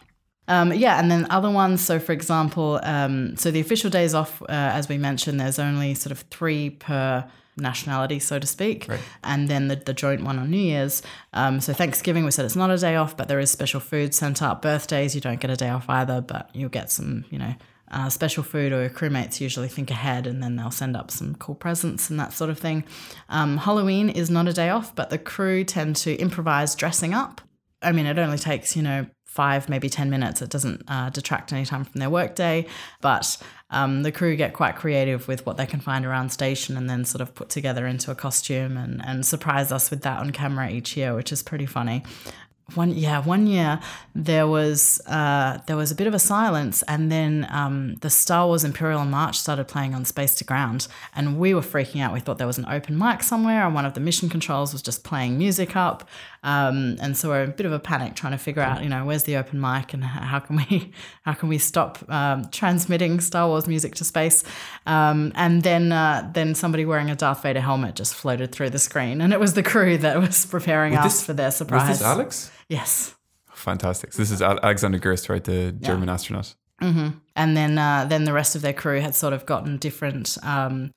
Um, 0.48 0.72
yeah, 0.72 1.00
and 1.00 1.10
then 1.10 1.26
other 1.30 1.50
ones. 1.50 1.84
So, 1.84 1.98
for 1.98 2.12
example, 2.12 2.78
um, 2.84 3.36
so 3.36 3.50
the 3.50 3.58
official 3.60 3.90
days 3.90 4.14
off, 4.14 4.40
uh, 4.42 4.46
as 4.48 4.88
we 4.88 4.96
mentioned, 4.96 5.40
there's 5.40 5.58
only 5.58 5.94
sort 5.94 6.12
of 6.12 6.20
three 6.30 6.70
per 6.70 7.28
nationality, 7.56 8.18
so 8.18 8.38
to 8.38 8.46
speak, 8.46 8.86
Right. 8.88 9.00
and 9.24 9.48
then 9.48 9.68
the, 9.68 9.76
the 9.76 9.94
joint 9.94 10.22
one 10.22 10.38
on 10.38 10.50
New 10.50 10.58
Year's. 10.58 11.02
Um, 11.32 11.60
so, 11.60 11.72
Thanksgiving, 11.72 12.24
we 12.24 12.30
said 12.30 12.44
it's 12.44 12.56
not 12.56 12.70
a 12.70 12.78
day 12.78 12.96
off, 12.96 13.16
but 13.16 13.28
there 13.28 13.40
is 13.40 13.50
special 13.50 13.80
food 13.80 14.14
sent 14.14 14.42
up. 14.42 14.62
Birthdays, 14.62 15.14
you 15.14 15.20
don't 15.20 15.40
get 15.40 15.50
a 15.50 15.56
day 15.56 15.70
off 15.70 15.88
either, 15.88 16.20
but 16.20 16.50
you'll 16.54 16.68
get 16.68 16.90
some, 16.90 17.24
you 17.30 17.38
know, 17.38 17.54
uh, 17.90 18.08
special 18.08 18.42
food, 18.42 18.72
or 18.72 18.80
your 18.80 18.90
crewmates 18.90 19.40
usually 19.40 19.68
think 19.68 19.90
ahead 19.92 20.26
and 20.26 20.42
then 20.42 20.56
they'll 20.56 20.72
send 20.72 20.96
up 20.96 21.08
some 21.10 21.36
cool 21.36 21.54
presents 21.54 22.10
and 22.10 22.18
that 22.18 22.32
sort 22.32 22.50
of 22.50 22.58
thing. 22.58 22.82
Um, 23.28 23.58
Halloween 23.58 24.08
is 24.08 24.28
not 24.28 24.48
a 24.48 24.52
day 24.52 24.70
off, 24.70 24.92
but 24.94 25.08
the 25.10 25.18
crew 25.18 25.62
tend 25.62 25.94
to 25.96 26.16
improvise 26.16 26.74
dressing 26.74 27.14
up. 27.14 27.40
I 27.80 27.92
mean, 27.92 28.06
it 28.06 28.18
only 28.18 28.38
takes, 28.38 28.74
you 28.74 28.82
know, 28.82 29.06
five, 29.36 29.68
maybe 29.68 29.88
10 29.88 30.10
minutes. 30.10 30.42
It 30.42 30.50
doesn't 30.50 30.82
uh, 30.88 31.10
detract 31.10 31.52
any 31.52 31.64
time 31.64 31.84
from 31.84 32.00
their 32.00 32.10
workday. 32.10 32.66
But 33.00 33.36
um, 33.70 34.02
the 34.02 34.10
crew 34.10 34.34
get 34.34 34.54
quite 34.54 34.76
creative 34.76 35.28
with 35.28 35.44
what 35.44 35.56
they 35.56 35.66
can 35.66 35.80
find 35.80 36.04
around 36.06 36.30
station 36.30 36.76
and 36.76 36.88
then 36.88 37.04
sort 37.04 37.20
of 37.20 37.34
put 37.34 37.48
together 37.50 37.86
into 37.86 38.10
a 38.10 38.14
costume 38.14 38.76
and, 38.76 39.04
and 39.04 39.26
surprise 39.26 39.70
us 39.70 39.90
with 39.90 40.02
that 40.02 40.18
on 40.18 40.30
camera 40.30 40.70
each 40.70 40.96
year, 40.96 41.14
which 41.14 41.32
is 41.32 41.42
pretty 41.42 41.66
funny. 41.66 42.02
One 42.74 42.90
yeah, 42.90 43.22
one 43.22 43.46
year 43.46 43.78
there 44.12 44.48
was 44.48 45.00
uh, 45.06 45.58
there 45.66 45.76
was 45.76 45.92
a 45.92 45.94
bit 45.94 46.08
of 46.08 46.14
a 46.14 46.18
silence, 46.18 46.82
and 46.88 47.12
then 47.12 47.46
um, 47.48 47.94
the 48.00 48.10
Star 48.10 48.48
Wars 48.48 48.64
Imperial 48.64 49.04
March 49.04 49.38
started 49.38 49.68
playing 49.68 49.94
on 49.94 50.04
Space 50.04 50.34
to 50.36 50.44
Ground, 50.44 50.88
and 51.14 51.38
we 51.38 51.54
were 51.54 51.60
freaking 51.60 52.00
out. 52.00 52.12
We 52.12 52.18
thought 52.18 52.38
there 52.38 52.46
was 52.46 52.58
an 52.58 52.66
open 52.68 52.98
mic 52.98 53.22
somewhere, 53.22 53.64
and 53.64 53.72
one 53.72 53.86
of 53.86 53.94
the 53.94 54.00
mission 54.00 54.28
controls 54.28 54.72
was 54.72 54.82
just 54.82 55.04
playing 55.04 55.38
music 55.38 55.76
up, 55.76 56.08
um, 56.42 56.96
and 57.00 57.16
so 57.16 57.28
we're 57.28 57.44
in 57.44 57.50
a 57.50 57.52
bit 57.52 57.66
of 57.66 57.72
a 57.72 57.78
panic 57.78 58.16
trying 58.16 58.32
to 58.32 58.38
figure 58.38 58.62
out, 58.62 58.82
you 58.82 58.88
know, 58.88 59.04
where's 59.04 59.22
the 59.22 59.36
open 59.36 59.60
mic, 59.60 59.94
and 59.94 60.02
how 60.02 60.40
can 60.40 60.56
we 60.56 60.92
how 61.22 61.34
can 61.34 61.48
we 61.48 61.58
stop 61.58 61.98
um, 62.10 62.48
transmitting 62.50 63.20
Star 63.20 63.46
Wars 63.46 63.68
music 63.68 63.94
to 63.94 64.04
space? 64.04 64.42
Um, 64.86 65.30
and 65.36 65.62
then 65.62 65.92
uh, 65.92 66.28
then 66.34 66.56
somebody 66.56 66.84
wearing 66.84 67.10
a 67.10 67.14
Darth 67.14 67.42
Vader 67.42 67.60
helmet 67.60 67.94
just 67.94 68.12
floated 68.12 68.50
through 68.50 68.70
the 68.70 68.80
screen, 68.80 69.20
and 69.20 69.32
it 69.32 69.38
was 69.38 69.54
the 69.54 69.62
crew 69.62 69.98
that 69.98 70.20
was 70.20 70.46
preparing 70.46 70.94
Was 70.94 71.04
us 71.04 71.12
this- 71.18 71.26
for 71.26 71.32
their 71.32 71.52
surprise. 71.52 71.88
Was 71.90 71.98
this 72.00 72.06
Alex? 72.06 72.50
Yes. 72.68 73.14
Fantastic. 73.52 74.12
So 74.12 74.18
this 74.22 74.30
is 74.30 74.42
Alexander 74.42 74.98
Gerst, 74.98 75.28
right? 75.28 75.42
The 75.42 75.72
German 75.72 76.08
astronaut. 76.08 76.54
and 76.80 77.56
then 77.56 77.78
uh, 77.78 78.04
then 78.08 78.24
the 78.24 78.32
rest 78.32 78.54
of 78.54 78.62
their 78.62 78.74
crew 78.74 79.00
had 79.00 79.14
sort 79.14 79.32
of 79.32 79.46
gotten 79.46 79.78
different 79.78 80.36
um, 80.42 80.90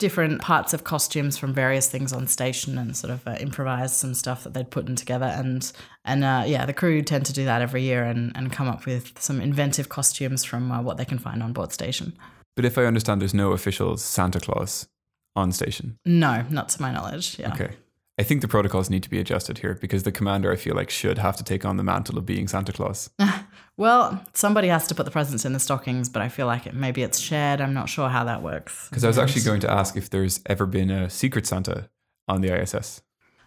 different 0.00 0.40
parts 0.40 0.72
of 0.74 0.82
costumes 0.82 1.36
from 1.38 1.52
various 1.54 1.88
things 1.88 2.12
on 2.12 2.26
station 2.26 2.78
and 2.78 2.96
sort 2.96 3.12
of 3.12 3.26
uh, 3.28 3.36
improvised 3.38 3.94
some 3.94 4.14
stuff 4.14 4.42
that 4.44 4.54
they'd 4.54 4.70
put 4.70 4.88
in 4.88 4.96
together 4.96 5.26
and 5.26 5.72
and 6.04 6.24
uh, 6.24 6.42
yeah 6.46 6.66
the 6.66 6.72
crew 6.72 7.00
tend 7.02 7.26
to 7.26 7.32
do 7.32 7.44
that 7.44 7.60
every 7.62 7.82
year 7.82 8.02
and, 8.02 8.32
and 8.34 8.50
come 8.50 8.66
up 8.66 8.86
with 8.86 9.12
some 9.20 9.40
inventive 9.40 9.88
costumes 9.88 10.42
from 10.42 10.72
uh, 10.72 10.80
what 10.82 10.96
they 10.96 11.04
can 11.04 11.18
find 11.18 11.42
on 11.42 11.52
board 11.52 11.70
station 11.72 12.12
But 12.56 12.64
if 12.64 12.76
I 12.78 12.84
understand, 12.86 13.20
there's 13.20 13.34
no 13.34 13.52
official 13.52 13.96
Santa 13.98 14.40
Claus 14.40 14.88
on 15.36 15.52
station. 15.52 15.96
no 16.04 16.44
not 16.50 16.70
to 16.70 16.82
my 16.82 16.90
knowledge 16.90 17.38
yeah 17.38 17.52
Okay. 17.52 17.76
I 18.20 18.22
think 18.22 18.42
the 18.42 18.48
protocols 18.48 18.90
need 18.90 19.02
to 19.04 19.08
be 19.08 19.18
adjusted 19.18 19.56
here 19.58 19.78
because 19.80 20.02
the 20.02 20.12
commander, 20.12 20.52
I 20.52 20.56
feel 20.56 20.74
like, 20.74 20.90
should 20.90 21.16
have 21.16 21.36
to 21.38 21.42
take 21.42 21.64
on 21.64 21.78
the 21.78 21.82
mantle 21.82 22.18
of 22.18 22.26
being 22.26 22.48
Santa 22.48 22.70
Claus. 22.70 23.08
well 23.78 24.22
somebody 24.34 24.68
has 24.68 24.86
to 24.88 24.94
put 24.94 25.06
the 25.06 25.10
presents 25.10 25.46
in 25.46 25.54
the 25.54 25.60
stockings 25.60 26.10
but 26.10 26.20
i 26.20 26.28
feel 26.28 26.46
like 26.46 26.66
it, 26.66 26.74
maybe 26.74 27.02
it's 27.02 27.18
shared 27.18 27.62
i'm 27.62 27.72
not 27.72 27.88
sure 27.88 28.10
how 28.10 28.24
that 28.24 28.42
works 28.42 28.88
Because 28.90 29.04
I 29.04 29.06
was 29.06 29.16
actually 29.16 29.42
going 29.42 29.60
to 29.60 29.70
ask 29.70 29.96
if 29.96 30.10
there's 30.10 30.40
ever 30.44 30.66
been 30.66 30.90
a 30.90 31.08
Secret 31.08 31.46
Santa 31.46 31.88
on 32.28 32.42
the 32.42 32.52
ISS. 32.54 33.00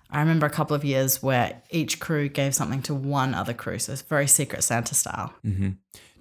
I 0.10 0.20
remember 0.20 0.46
a 0.46 0.50
couple 0.50 0.76
of 0.76 0.84
years 0.84 1.22
where 1.22 1.62
each 1.70 2.00
crew 2.00 2.30
gave 2.30 2.56
something 2.56 2.82
to 2.84 2.96
one 2.96 3.34
other 3.36 3.54
crew, 3.54 3.80
so 3.80 3.94
it's 3.94 4.02
very 4.02 4.28
Secret 4.28 4.64
Santa 4.64 4.96
style. 4.96 5.34
Mm-hmm. 5.46 5.70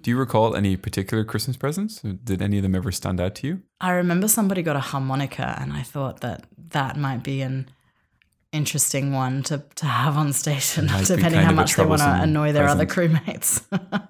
Do 0.01 0.11
you 0.11 0.17
recall 0.17 0.55
any 0.55 0.77
particular 0.77 1.23
Christmas 1.23 1.57
presents? 1.57 2.01
Did 2.01 2.41
any 2.41 2.57
of 2.57 2.63
them 2.63 2.75
ever 2.75 2.91
stand 2.91 3.19
out 3.21 3.35
to 3.35 3.47
you? 3.47 3.61
I 3.79 3.91
remember 3.91 4.27
somebody 4.27 4.61
got 4.63 4.75
a 4.75 4.79
harmonica, 4.91 5.57
and 5.59 5.73
I 5.73 5.83
thought 5.83 6.21
that 6.21 6.45
that 6.69 6.97
might 6.97 7.23
be 7.23 7.41
an 7.41 7.69
interesting 8.53 9.11
one 9.11 9.43
to, 9.43 9.63
to 9.75 9.85
have 9.85 10.15
on 10.15 10.31
station, 10.31 10.87
depending 11.05 11.41
how 11.41 11.51
much 11.51 11.75
they 11.75 11.85
want 11.85 12.01
to 12.01 12.21
annoy 12.21 12.53
their 12.53 12.67
other 12.67 12.85
crewmates. 12.85 13.63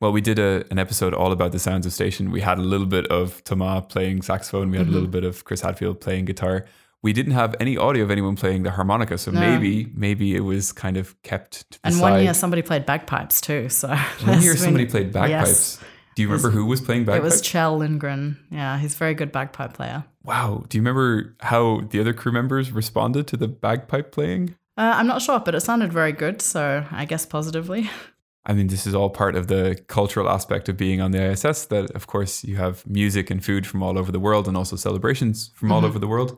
Well, 0.00 0.12
we 0.12 0.20
did 0.20 0.38
a, 0.38 0.64
an 0.70 0.78
episode 0.78 1.12
all 1.12 1.32
about 1.32 1.50
the 1.50 1.58
sounds 1.58 1.84
of 1.84 1.92
station. 1.92 2.30
We 2.30 2.40
had 2.40 2.58
a 2.58 2.62
little 2.62 2.86
bit 2.86 3.06
of 3.08 3.42
Thomas 3.42 3.86
playing 3.88 4.22
saxophone. 4.22 4.70
We 4.70 4.78
had 4.78 4.86
a 4.86 4.90
little 4.90 5.08
mm-hmm. 5.08 5.12
bit 5.12 5.24
of 5.24 5.44
Chris 5.44 5.60
Hadfield 5.60 6.00
playing 6.00 6.26
guitar. 6.26 6.66
We 7.02 7.12
didn't 7.12 7.32
have 7.32 7.56
any 7.58 7.76
audio 7.76 8.04
of 8.04 8.10
anyone 8.10 8.36
playing 8.36 8.62
the 8.62 8.70
harmonica, 8.70 9.18
so 9.18 9.30
No. 9.30 9.40
maybe 9.40 9.90
maybe 9.94 10.36
it 10.36 10.40
was 10.40 10.72
kind 10.72 10.96
of 10.96 11.20
kept 11.22 11.78
and 11.82 11.94
side. 11.94 12.00
one 12.00 12.22
year 12.22 12.34
somebody 12.34 12.62
played 12.62 12.86
bagpipes 12.86 13.40
too. 13.40 13.68
So 13.68 13.88
One 14.24 14.40
year 14.42 14.56
somebody 14.56 14.86
played 14.86 15.12
bagpipes. 15.12 15.48
Yes, 15.48 15.80
Do 16.18 16.22
you 16.22 16.28
remember 16.28 16.50
who 16.50 16.66
was 16.66 16.80
playing 16.80 17.04
bagpipes? 17.04 17.20
it 17.20 17.22
was 17.22 17.42
Kjell 17.42 17.78
Lindgren. 17.78 18.44
Yeah, 18.50 18.76
he's 18.76 18.96
a 18.96 18.98
very 18.98 19.14
good 19.14 19.30
bagpipe 19.30 19.74
player. 19.74 20.04
wow. 20.24 20.64
Do 20.68 20.76
you 20.76 20.82
remember 20.82 21.36
how 21.38 21.82
the 21.90 22.00
other 22.00 22.12
crew 22.12 22.32
members 22.32 22.72
responded 22.72 23.28
to 23.28 23.36
the 23.36 23.46
bagpipe 23.46 24.10
playing? 24.10 24.56
Uh, 24.76 24.94
I'm 24.96 25.06
not 25.06 25.22
sure, 25.22 25.38
but 25.38 25.54
it 25.54 25.60
sounded 25.60 25.92
very 25.92 26.10
good, 26.10 26.42
so 26.42 26.84
I 26.90 27.04
guess 27.04 27.24
positively. 27.24 27.88
I 28.46 28.52
mean, 28.52 28.66
this 28.66 28.84
is 28.84 28.96
all 28.96 29.10
part 29.10 29.36
of 29.36 29.46
the 29.46 29.80
cultural 29.86 30.28
aspect 30.28 30.68
of 30.68 30.76
being 30.76 31.00
on 31.00 31.12
the 31.12 31.22
ISS. 31.22 31.66
That, 31.66 31.88
of 31.92 32.08
course, 32.08 32.42
you 32.42 32.56
have 32.56 32.84
music 32.84 33.30
and 33.30 33.44
food 33.44 33.64
from 33.64 33.84
all 33.84 33.96
over 33.96 34.10
the 34.10 34.18
world 34.18 34.48
and 34.48 34.56
also 34.56 34.74
celebrations 34.74 35.52
from 35.54 35.70
all 35.70 35.84
over 35.84 36.00
the 36.00 36.08
world. 36.08 36.36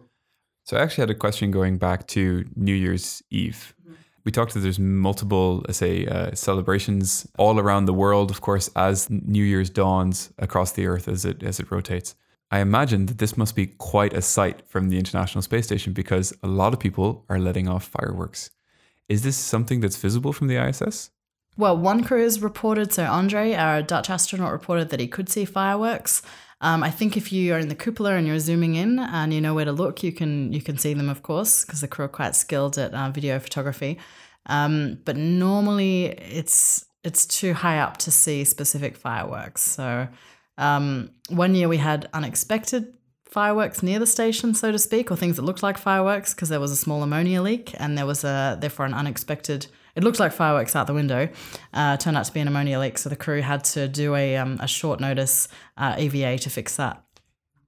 So, 0.67 0.77
I 0.77 0.83
actually 0.83 1.03
had 1.05 1.11
a 1.11 1.15
question 1.15 1.51
going 1.51 1.79
back 1.79 2.07
to 2.09 2.45
New 2.55 2.75
Year's 2.75 3.23
Eve. 3.31 3.75
We 4.25 4.33
talked 4.33 4.55
that 4.55 4.61
there's 4.61 4.79
multiple, 4.79 5.65
say, 5.71 6.07
uh, 6.07 6.35
celebrations 6.35 7.27
all 7.39 7.59
around 7.59 7.87
the 7.87 7.95
world, 7.95 8.31
of 8.31 8.41
course, 8.41 8.69
as 8.77 9.09
New 9.09 9.45
Year's 9.45 9.71
dawns 9.71 10.31
across 10.39 10.73
the 10.73 10.87
Earth 10.87 11.09
as 11.09 11.25
it 11.25 11.43
as 11.43 11.59
it 11.59 11.71
rotates. 11.71 12.15
I 12.51 12.59
imagine 12.61 13.07
that 13.07 13.19
this 13.19 13.37
must 13.37 13.55
be 13.55 13.67
quite 13.67 14.13
a 14.13 14.21
sight 14.21 14.63
from 14.67 14.89
the 14.89 14.99
International 14.99 15.41
Space 15.41 15.67
Station 15.67 15.93
because 15.93 16.35
a 16.43 16.49
lot 16.49 16.73
of 16.73 16.81
people 16.81 17.25
are 17.29 17.39
letting 17.39 17.69
off 17.69 17.85
fireworks. 17.85 18.51
Is 19.09 19.23
this 19.23 19.37
something 19.37 19.81
that's 19.81 19.97
visible 19.97 20.33
from 20.33 20.49
the 20.49 20.57
ISS? 20.57 21.11
Well, 21.57 21.77
one 21.77 22.05
crew 22.05 22.23
has 22.23 22.43
reported, 22.43 22.93
so 22.93 23.05
Andre, 23.05 23.55
our 23.55 23.83
Dutch 23.83 24.11
astronaut, 24.11 24.53
reported 24.53 24.89
that 24.91 25.01
he 25.01 25.07
could 25.07 25.29
see 25.29 25.45
fireworks. 25.45 26.23
Um, 26.63 26.83
I 26.83 26.91
think 26.91 27.17
if 27.17 27.33
you 27.33 27.55
are 27.55 27.59
in 27.59 27.69
the 27.69 27.75
cupola 27.75 28.15
and 28.15 28.27
you're 28.27 28.39
zooming 28.39 28.75
in 28.75 28.99
and 28.99 29.33
you 29.33 29.41
know 29.41 29.55
where 29.55 29.65
to 29.65 29.73
look, 29.73 30.03
you 30.03 30.13
can 30.13 30.53
you 30.53 30.61
can 30.61 30.77
see 30.77 30.93
them, 30.93 31.09
of 31.09 31.23
course, 31.23 31.65
because 31.65 31.81
the 31.81 31.89
crew 31.89 32.05
are 32.05 32.09
quite 32.09 32.37
skilled 32.37 32.77
at 32.77 32.93
uh, 32.93 33.11
video 33.11 33.39
photography. 33.39 33.99
Um, 34.47 34.99
but 35.05 35.17
normally, 35.17 36.07
it's 36.07 36.85
it's 37.03 37.27
too 37.27 37.55
high 37.55 37.79
up 37.79 37.97
to 37.99 38.11
see 38.11 38.45
specific 38.45 38.97
fireworks. 38.97 39.63
So 39.63 40.09
um, 40.59 41.11
one 41.29 41.55
year 41.55 41.69
we 41.69 41.79
had 41.79 42.09
unexpected 42.13 42.93
fireworks 43.25 43.83
near 43.83 43.99
the 43.99 44.07
station, 44.07 44.55
so 44.55 44.71
to 44.71 44.79
speak, 44.79 45.11
or 45.11 45.17
things 45.17 45.37
that 45.37 45.43
looked 45.43 45.63
like 45.63 45.79
fireworks 45.79 46.35
because 46.35 46.51
there 46.51 46.61
was 46.61 46.73
a 46.73 46.77
small 46.77 47.03
ammonia 47.03 47.41
leak 47.41 47.75
and 47.79 47.97
there 47.97 48.07
was 48.07 48.23
a 48.25 48.59
therefore 48.61 48.87
an 48.87 48.95
unexpected. 48.95 49.67
It 49.97 50.05
looked 50.05 50.21
like 50.21 50.33
fireworks 50.33 50.75
out 50.77 50.87
the 50.87 50.95
window. 50.95 51.29
Uh, 51.75 51.97
turned 51.97 52.17
out 52.17 52.25
to 52.27 52.33
be 52.33 52.41
an 52.41 52.49
ammonia 52.49 52.79
leak, 52.79 52.99
so 52.99 53.09
the 53.09 53.17
crew 53.17 53.41
had 53.43 53.65
to 53.65 53.89
do 53.89 54.15
a 54.15 54.37
um, 54.37 54.59
a 54.61 54.67
short 54.69 55.01
notice 55.01 55.49
uh, 55.77 55.97
EVA 55.99 56.39
to 56.39 56.51
fix 56.51 56.77
that 56.77 57.03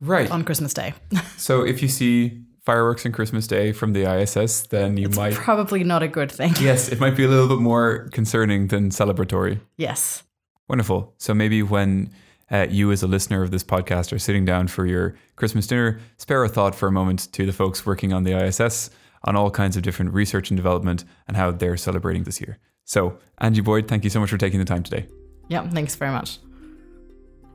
Right. 0.01 0.31
on 0.31 0.45
Christmas 0.45 0.75
Day. 0.75 0.95
So 1.37 1.63
if 1.67 1.83
you 1.83 1.89
see 1.89 2.43
fireworks 2.65 3.05
on 3.05 3.11
Christmas 3.13 3.47
Day 3.49 3.73
from 3.73 3.93
the 3.93 4.05
ISS, 4.05 4.69
then 4.69 4.97
you 4.97 5.09
might. 5.09 5.35
Probably 5.35 5.83
not 5.85 6.03
a 6.03 6.09
good 6.09 6.31
thing. 6.31 6.55
Yes, 6.61 6.89
it 6.89 7.01
might 7.01 7.17
be 7.17 7.25
a 7.25 7.29
little 7.29 7.49
bit 7.49 7.59
more 7.59 8.09
concerning 8.13 8.69
than 8.69 8.91
celebratory. 8.91 9.61
Yes. 9.77 10.23
Wonderful. 10.69 11.15
So 11.19 11.35
maybe 11.35 11.63
when 11.63 12.13
uh, 12.51 12.67
you, 12.71 12.93
as 12.93 13.03
a 13.03 13.07
listener 13.09 13.43
of 13.43 13.51
this 13.51 13.65
podcast, 13.65 14.13
are 14.13 14.19
sitting 14.19 14.45
down 14.45 14.69
for 14.69 14.87
your 14.87 15.17
Christmas 15.37 15.67
dinner, 15.67 16.01
spare 16.19 16.45
a 16.45 16.49
thought 16.49 16.75
for 16.75 16.87
a 16.87 16.93
moment 16.93 17.33
to 17.33 17.45
the 17.47 17.53
folks 17.53 17.85
working 17.85 18.13
on 18.13 18.23
the 18.25 18.33
ISS 18.33 18.91
on 19.25 19.37
all 19.37 19.51
kinds 19.51 19.77
of 19.77 19.83
different 19.83 20.13
research 20.13 20.51
and 20.51 20.57
development 20.57 21.05
and 21.27 21.37
how 21.37 21.51
they're 21.51 21.77
celebrating 21.77 22.25
this 22.25 22.41
year. 22.41 22.59
So, 22.85 23.19
Angie 23.39 23.61
Boyd, 23.63 23.89
thank 23.89 24.05
you 24.05 24.11
so 24.11 24.21
much 24.21 24.31
for 24.31 24.39
taking 24.39 24.59
the 24.59 24.65
time 24.67 24.83
today. 24.83 25.07
Yeah, 25.49 25.69
Thanks 25.69 25.95
very 25.97 26.13
much. 26.13 26.39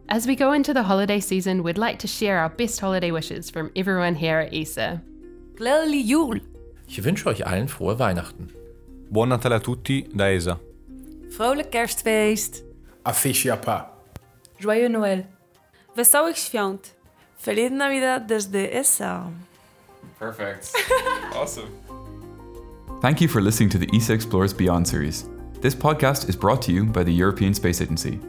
As 0.10 0.25
we 0.25 0.36
go 0.36 0.53
into 0.53 0.73
the 0.73 0.84
holiday 0.84 1.19
season, 1.19 1.63
we'd 1.63 1.77
like 1.77 1.99
to 1.99 2.08
share 2.08 2.39
our 2.39 2.49
best 2.49 2.80
holiday 2.80 3.12
wishes 3.12 3.49
from 3.49 3.71
everyone 3.75 4.15
here 4.15 4.39
at 4.39 4.53
ESA. 4.53 5.01
Glædelig 5.56 6.06
jul! 6.08 6.39
Ich 6.88 7.03
wünsche 7.03 7.27
euch 7.27 7.45
allen 7.45 7.67
frohe 7.67 7.99
Weihnachten. 7.99 8.49
Buon 9.10 9.30
Natale 9.30 9.56
a 9.56 9.60
tutti 9.60 10.08
da 10.15 10.30
ESA. 10.30 10.60
Vrolijk 11.38 11.69
kerstfeest. 11.71 12.63
Afficia 13.03 13.58
pa. 13.58 13.89
Joyeux 14.60 14.89
Noël. 14.89 15.25
Wesołych 15.95 16.38
świąt. 16.38 16.95
Feliz 17.38 17.71
Navidad 17.71 18.27
desde 18.27 18.71
ESA. 18.71 19.32
Perfect. 20.19 20.75
awesome. 21.34 21.71
Thank 23.01 23.21
you 23.21 23.27
for 23.27 23.41
listening 23.41 23.69
to 23.69 23.77
the 23.77 23.89
ESA 23.93 24.13
Explores 24.13 24.53
Beyond 24.53 24.88
series. 24.88 25.30
This 25.62 25.75
podcast 25.75 26.30
is 26.30 26.36
brought 26.36 26.62
to 26.63 26.71
you 26.71 26.86
by 26.86 27.03
the 27.03 27.13
European 27.13 27.53
Space 27.53 27.82
Agency. 27.82 28.19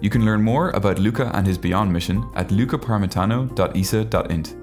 You 0.00 0.10
can 0.10 0.24
learn 0.24 0.42
more 0.42 0.70
about 0.70 0.98
Luca 0.98 1.30
and 1.34 1.46
his 1.46 1.58
Beyond 1.58 1.92
mission 1.92 2.28
at 2.34 2.48
lucaparmitano.esa.int. 2.48 4.56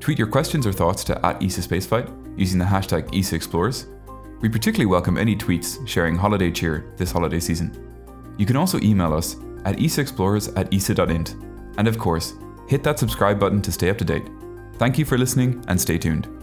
Tweet 0.00 0.18
your 0.18 0.28
questions 0.28 0.66
or 0.66 0.72
thoughts 0.72 1.04
to 1.04 1.24
at 1.24 1.42
ESA 1.42 1.62
Spaceflight 1.62 2.38
using 2.38 2.58
the 2.58 2.64
hashtag 2.64 3.18
ESA 3.18 3.36
Explores. 3.36 3.86
We 4.40 4.50
particularly 4.50 4.86
welcome 4.86 5.16
any 5.16 5.34
tweets 5.34 5.86
sharing 5.88 6.16
holiday 6.16 6.50
cheer 6.50 6.92
this 6.96 7.10
holiday 7.10 7.40
season. 7.40 7.82
You 8.36 8.44
can 8.44 8.56
also 8.56 8.78
email 8.80 9.14
us 9.14 9.36
at 9.64 9.76
esaexplorers 9.76 10.56
at 10.58 10.72
esa.int. 10.72 11.36
And 11.78 11.88
of 11.88 11.98
course, 11.98 12.34
hit 12.68 12.84
that 12.84 12.98
subscribe 12.98 13.40
button 13.40 13.62
to 13.62 13.72
stay 13.72 13.88
up 13.88 13.96
to 13.98 14.04
date. 14.04 14.28
Thank 14.78 14.98
you 14.98 15.04
for 15.04 15.16
listening 15.16 15.64
and 15.68 15.80
stay 15.80 15.98
tuned. 15.98 16.35